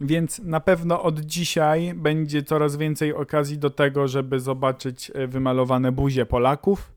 Więc 0.00 0.38
na 0.38 0.60
pewno 0.60 1.02
od 1.02 1.20
dzisiaj 1.20 1.94
będzie 1.94 2.42
coraz 2.42 2.76
więcej 2.76 3.14
okazji 3.14 3.58
do 3.58 3.70
tego, 3.70 4.08
żeby 4.08 4.40
zobaczyć 4.40 5.12
e, 5.14 5.26
wymalowane 5.26 5.92
buzie 5.92 6.26
Polaków, 6.26 6.92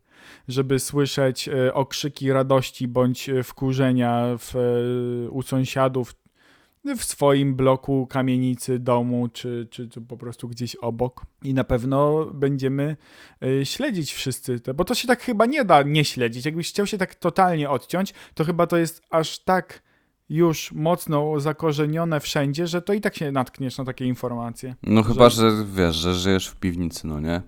żeby 0.48 0.80
słyszeć 0.80 1.48
e, 1.48 1.74
okrzyki 1.74 2.32
radości 2.32 2.88
bądź 2.88 3.30
e, 3.30 3.44
wkurzenia 3.44 4.26
w, 4.38 4.54
u 5.32 5.42
sąsiadów 5.42 6.16
w 6.98 7.04
swoim 7.04 7.56
bloku, 7.56 8.08
kamienicy, 8.08 8.80
domu, 8.80 9.28
czy, 9.34 9.68
czy, 9.72 9.90
czy 9.90 10.02
po 10.02 10.18
prostu 10.18 10.48
gdzieś 10.48 10.76
obok. 10.76 11.26
I 11.44 11.54
na 11.54 11.64
pewno 11.64 12.26
będziemy 12.26 12.98
e, 13.44 13.66
śledzić 13.66 14.14
wszyscy 14.14 14.60
te, 14.60 14.74
bo 14.74 14.86
to 14.86 14.96
się 14.96 15.08
tak 15.08 15.22
chyba 15.22 15.46
nie 15.46 15.66
da 15.66 15.84
nie 15.84 16.06
śledzić. 16.06 16.46
Jakbyś 16.46 16.70
chciał 16.70 16.88
się 16.88 16.98
tak 16.98 17.16
totalnie 17.16 17.70
odciąć, 17.70 18.14
to 18.34 18.44
chyba 18.44 18.68
to 18.68 18.78
jest 18.78 19.02
aż 19.10 19.40
tak 19.40 19.82
już 20.30 20.72
mocno 20.72 21.40
zakorzenione 21.40 22.20
wszędzie, 22.20 22.68
że 22.68 22.82
to 22.82 22.94
i 22.94 23.02
tak 23.02 23.16
się 23.16 23.32
natkniesz 23.32 23.78
na 23.78 23.86
takie 23.86 24.06
informacje. 24.06 24.76
No 24.84 25.04
Że- 25.04 25.10
chyba, 25.10 25.30
że 25.30 25.52
wiesz, 25.76 25.96
że 25.96 26.14
żyjesz 26.14 26.48
w 26.48 26.56
piwnicy, 26.56 27.08
no 27.08 27.20
nie? 27.20 27.42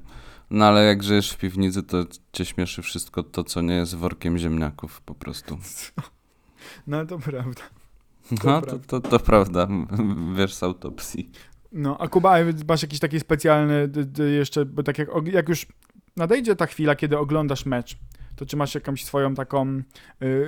No 0.49 0.65
ale 0.65 0.85
jak 0.85 1.03
żyjesz 1.03 1.31
w 1.31 1.37
piwnicy, 1.37 1.83
to 1.83 2.05
cię 2.33 2.45
śmieszy 2.45 2.81
wszystko 2.81 3.23
to, 3.23 3.43
co 3.43 3.61
nie 3.61 3.75
jest 3.75 3.95
workiem 3.95 4.37
ziemniaków 4.37 5.01
po 5.01 5.15
prostu. 5.15 5.57
No 6.87 7.05
to 7.05 7.19
prawda. 7.19 7.61
No 8.31 8.37
to, 8.37 8.43
prawda. 8.43 8.77
to, 8.87 9.01
to 9.01 9.19
prawda, 9.19 9.67
wiesz 10.35 10.53
z 10.53 10.63
autopsji. 10.63 11.31
No, 11.71 11.97
a 11.97 12.07
Kuba, 12.07 12.35
masz 12.67 12.81
jakiś 12.81 12.99
taki 12.99 13.19
specjalny 13.19 13.87
d, 13.87 14.05
d, 14.05 14.23
jeszcze, 14.23 14.65
bo 14.65 14.83
tak 14.83 14.97
jak, 14.97 15.09
jak 15.31 15.49
już 15.49 15.65
nadejdzie 16.17 16.55
ta 16.55 16.65
chwila, 16.65 16.95
kiedy 16.95 17.17
oglądasz 17.17 17.65
mecz, 17.65 17.97
to 18.35 18.45
czy 18.45 18.57
masz 18.57 18.75
jakąś 18.75 19.05
swoją 19.05 19.35
taką 19.35 19.67
y, 19.67 19.81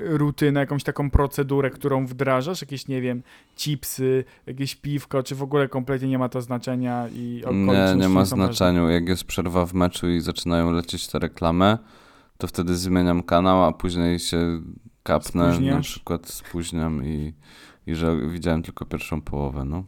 rutynę, 0.04 0.60
jakąś 0.60 0.84
taką 0.84 1.10
procedurę, 1.12 1.70
którą 1.70 2.06
wdrażasz? 2.06 2.62
Jakieś, 2.62 2.88
nie 2.88 3.02
wiem, 3.02 3.24
chipsy, 3.56 4.24
jakieś 4.46 4.76
piwko, 4.76 5.24
czy 5.24 5.36
w 5.36 5.44
ogóle 5.44 5.68
kompletnie 5.68 6.08
nie 6.08 6.18
ma 6.20 6.30
to 6.30 6.42
znaczenia 6.42 7.08
i 7.14 7.44
Nie, 7.52 7.96
nie 7.96 8.10
ma 8.10 8.20
ważne? 8.20 8.26
znaczenia. 8.26 8.82
Jak 8.92 9.10
jest 9.10 9.24
przerwa 9.24 9.66
w 9.66 9.74
meczu 9.74 10.10
i 10.10 10.20
zaczynają 10.22 10.72
lecieć 10.72 11.08
te 11.08 11.20
reklamy, 11.20 11.78
to 12.38 12.48
wtedy 12.48 12.76
zmieniam 12.76 13.24
kanał, 13.24 13.66
a 13.66 13.72
później 13.72 14.20
się 14.20 14.62
kapnę, 15.04 15.44
na 15.44 15.54
Spóźniasz? 15.54 15.90
przykład 15.90 16.28
spóźniam 16.28 17.06
i, 17.06 17.34
i 17.88 17.96
że 17.96 18.30
widziałem 18.30 18.64
tylko 18.64 18.86
pierwszą 18.86 19.22
połowę, 19.22 19.66
no. 19.66 19.84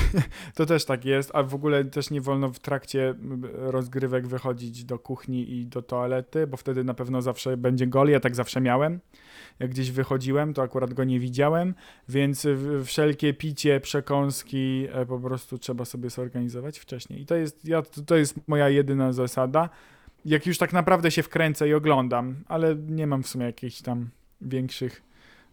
To 0.54 0.66
też 0.66 0.84
tak 0.84 1.04
jest, 1.04 1.30
a 1.34 1.42
w 1.42 1.54
ogóle 1.54 1.84
też 1.84 2.10
nie 2.10 2.20
wolno 2.20 2.48
w 2.48 2.58
trakcie 2.58 3.14
rozgrywek 3.52 4.26
wychodzić 4.26 4.84
do 4.84 4.98
kuchni 4.98 5.50
i 5.50 5.66
do 5.66 5.82
toalety, 5.82 6.46
bo 6.46 6.56
wtedy 6.56 6.84
na 6.84 6.94
pewno 6.94 7.22
zawsze 7.22 7.56
będzie 7.56 7.86
gol. 7.86 8.08
Ja 8.08 8.20
tak 8.20 8.34
zawsze 8.34 8.60
miałem. 8.60 9.00
Jak 9.58 9.70
gdzieś 9.70 9.90
wychodziłem, 9.90 10.54
to 10.54 10.62
akurat 10.62 10.94
go 10.94 11.04
nie 11.04 11.20
widziałem, 11.20 11.74
więc 12.08 12.46
wszelkie 12.84 13.34
picie, 13.34 13.80
przekąski 13.80 14.86
e, 14.92 15.06
po 15.06 15.18
prostu 15.18 15.58
trzeba 15.58 15.84
sobie 15.84 16.10
zorganizować 16.10 16.78
wcześniej. 16.78 17.20
I 17.20 17.26
to 17.26 17.34
jest, 17.34 17.64
ja, 17.64 17.82
to 18.06 18.16
jest 18.16 18.48
moja 18.48 18.68
jedyna 18.68 19.12
zasada. 19.12 19.70
Jak 20.24 20.46
już 20.46 20.58
tak 20.58 20.72
naprawdę 20.72 21.10
się 21.10 21.22
wkręcę 21.22 21.68
i 21.68 21.74
oglądam, 21.74 22.36
ale 22.48 22.76
nie 22.76 23.06
mam 23.06 23.22
w 23.22 23.28
sumie 23.28 23.46
jakichś 23.46 23.82
tam 23.82 24.10
większych, 24.42 25.02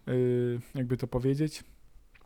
yy, 0.07 0.59
jakby 0.75 0.97
to 0.97 1.07
powiedzieć, 1.07 1.63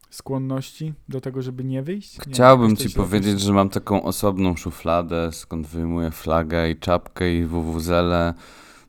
skłonności 0.10 0.93
do 1.10 1.21
tego, 1.21 1.41
żeby 1.41 1.63
nie 1.63 1.84
wyjść. 1.84 2.17
Nie, 2.17 2.34
Chciałbym 2.34 2.76
to 2.76 2.84
ci 2.84 2.89
powiedzieć, 2.89 3.41
że 3.41 3.54
mam 3.54 3.69
taką 3.69 4.04
osobną 4.04 4.56
szufladę, 4.56 5.30
skąd 5.32 5.67
wyjmuję 5.67 6.12
flagę 6.12 6.69
i 6.69 6.76
czapkę 6.76 7.36
i 7.36 7.45
wuwuzele 7.45 8.34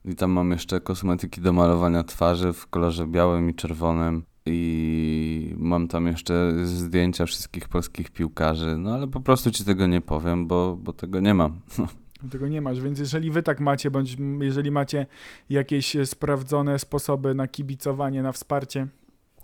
i 0.04 0.14
tam 0.14 0.30
mam 0.30 0.50
jeszcze 0.50 0.80
kosmetyki 0.80 1.40
do 1.40 1.52
malowania 1.52 2.02
twarzy 2.02 2.52
w 2.52 2.66
kolorze 2.66 3.06
białym 3.06 3.50
i 3.50 3.54
czerwonym 3.54 4.22
i 4.46 5.54
mam 5.56 5.88
tam 5.88 6.06
jeszcze 6.06 6.52
zdjęcia 6.64 7.26
wszystkich 7.26 7.68
polskich 7.68 8.10
piłkarzy, 8.10 8.76
no 8.78 8.94
ale 8.94 9.08
po 9.08 9.20
prostu 9.20 9.50
ci 9.50 9.64
tego 9.64 9.87
nie 9.87 10.00
powiem, 10.00 10.46
bo, 10.46 10.76
bo 10.76 10.92
tego 10.92 11.20
nie 11.20 11.34
mam. 11.34 11.60
Tego 12.30 12.48
nie 12.48 12.60
masz, 12.60 12.80
więc 12.80 12.98
jeżeli 12.98 13.30
wy 13.30 13.42
tak 13.42 13.60
macie, 13.60 13.90
bądź 13.90 14.16
jeżeli 14.40 14.70
macie 14.70 15.06
jakieś 15.50 15.96
e, 15.96 16.06
sprawdzone 16.06 16.78
sposoby 16.78 17.34
na 17.34 17.48
kibicowanie, 17.48 18.22
na 18.22 18.32
wsparcie 18.32 18.87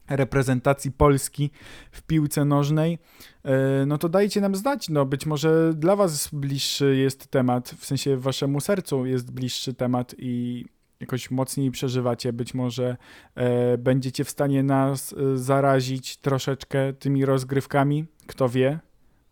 reprezentacji 0.09 0.93
Polski 0.93 1.51
w 1.93 2.03
piłce 2.03 2.45
nożnej, 2.45 2.99
e, 3.45 3.87
no 3.87 3.99
to 3.99 4.09
dajcie 4.09 4.41
nam 4.41 4.55
znać, 4.55 4.89
no 4.89 5.07
być 5.07 5.27
może 5.27 5.75
dla 5.75 5.97
was 5.97 6.29
bliższy 6.33 6.97
jest 6.97 7.27
temat, 7.27 7.69
w 7.69 7.87
sensie 7.87 8.17
waszemu 8.17 8.61
sercu 8.61 9.07
jest 9.07 9.31
bliższy 9.31 9.75
temat 9.75 10.15
i 10.19 10.65
jakoś 11.01 11.31
mocniej 11.31 11.71
przeżywacie, 11.71 12.33
być 12.33 12.55
może 12.55 12.97
e, 13.35 13.79
będziecie 13.79 14.25
w 14.25 14.31
stanie 14.31 14.63
nas 14.63 15.13
e, 15.13 15.39
zarazić 15.39 16.17
troszeczkę 16.17 16.93
tymi 16.93 17.25
rozgrywkami, 17.25 18.07
kto 18.27 18.49
wie, 18.49 18.79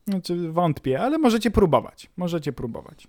znaczy 0.06 0.52
wątpię, 0.52 1.00
ale 1.00 1.18
możecie 1.18 1.50
próbować, 1.50 2.11
możecie 2.16 2.52
próbować. 2.52 3.08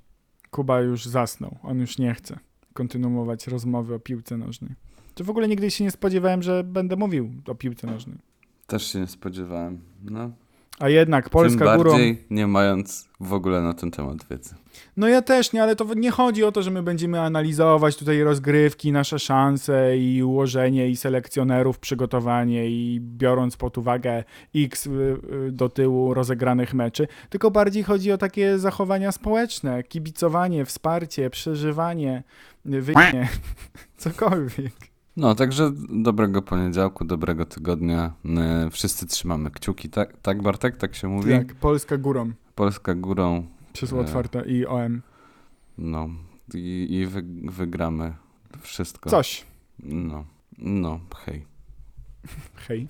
Kuba 0.52 0.82
już 0.82 1.06
zasnął, 1.06 1.58
on 1.64 1.80
już 1.80 1.98
nie 1.98 2.14
chce 2.14 2.40
kontynuować 2.74 3.48
rozmowy 3.48 3.96
o 3.96 4.00
piłce 4.00 4.38
nożnej. 4.38 4.72
Czy 5.16 5.24
w 5.24 5.30
ogóle 5.30 5.48
nigdy 5.48 5.72
się 5.72 5.84
nie 5.84 5.92
spodziewałem, 5.92 6.44
że 6.44 6.64
będę 6.64 6.96
mówił 6.96 7.32
o 7.48 7.56
piłce 7.56 7.88
nożnej. 7.88 8.18
Też 8.68 8.88
się 8.94 9.00
nie 9.00 9.08
spodziewałem. 9.08 9.82
No. 10.04 10.32
A 10.80 10.90
jednak 10.90 11.30
Polska 11.30 11.66
Tym 11.66 11.78
górą. 11.78 11.92
bardziej 11.92 12.24
nie 12.30 12.48
mając 12.48 13.10
w 13.20 13.34
ogóle 13.34 13.62
na 13.62 13.74
ten 13.74 13.92
temat 13.92 14.18
wiedzy. 14.30 14.56
No 14.98 15.08
ja 15.08 15.22
też 15.22 15.54
nie, 15.54 15.64
ale 15.64 15.76
to 15.76 15.94
nie 15.94 16.12
chodzi 16.12 16.44
o 16.44 16.52
to, 16.52 16.62
że 16.62 16.72
my 16.72 16.84
będziemy 16.84 17.22
analizować 17.22 17.98
tutaj 17.98 18.24
rozgrywki, 18.24 18.92
nasze 18.92 19.20
szanse 19.20 19.98
i 19.98 20.24
ułożenie 20.24 20.90
i 20.90 20.96
selekcjonerów, 20.96 21.80
przygotowanie 21.80 22.70
i 22.70 23.00
biorąc 23.02 23.58
pod 23.58 23.78
uwagę 23.78 24.24
x 24.56 24.88
y, 24.88 24.90
y, 25.48 25.52
do 25.52 25.70
tyłu 25.70 26.14
rozegranych 26.14 26.74
meczy, 26.74 27.08
tylko 27.30 27.52
bardziej 27.52 27.84
chodzi 27.84 28.12
o 28.12 28.18
takie 28.18 28.60
zachowania 28.60 29.12
społeczne, 29.12 29.84
kibicowanie, 29.84 30.66
wsparcie, 30.66 31.30
przeżywanie, 31.30 32.24
wyjście, 32.66 33.28
cokolwiek. 33.98 34.74
No, 35.18 35.36
także 35.36 35.72
dobrego 35.90 36.42
poniedziałku, 36.42 37.06
dobrego 37.06 37.46
tygodnia. 37.46 38.14
Wszyscy 38.72 39.08
trzymamy 39.08 39.52
kciuki, 39.52 39.90
tak, 39.90 40.18
tak 40.22 40.42
Bartek? 40.42 40.78
Tak 40.78 40.96
się 40.96 41.08
mówi? 41.08 41.32
Tak, 41.32 41.56
Polska 41.56 41.98
górą, 41.98 42.32
Polska 42.56 42.96
górą, 42.96 43.48
przez 43.74 43.94
E. 43.94 44.00
otwarte 44.00 44.42
i 44.46 44.66
OM. 44.66 45.02
no 45.78 46.10
i, 46.54 46.88
i 46.90 47.06
wy, 47.06 47.24
wygramy 47.44 48.14
wszystko. 48.62 49.10
Coś. 49.10 49.46
No, 49.84 50.26
no, 50.58 51.00
hej. 51.26 51.46
Hej. 52.56 52.88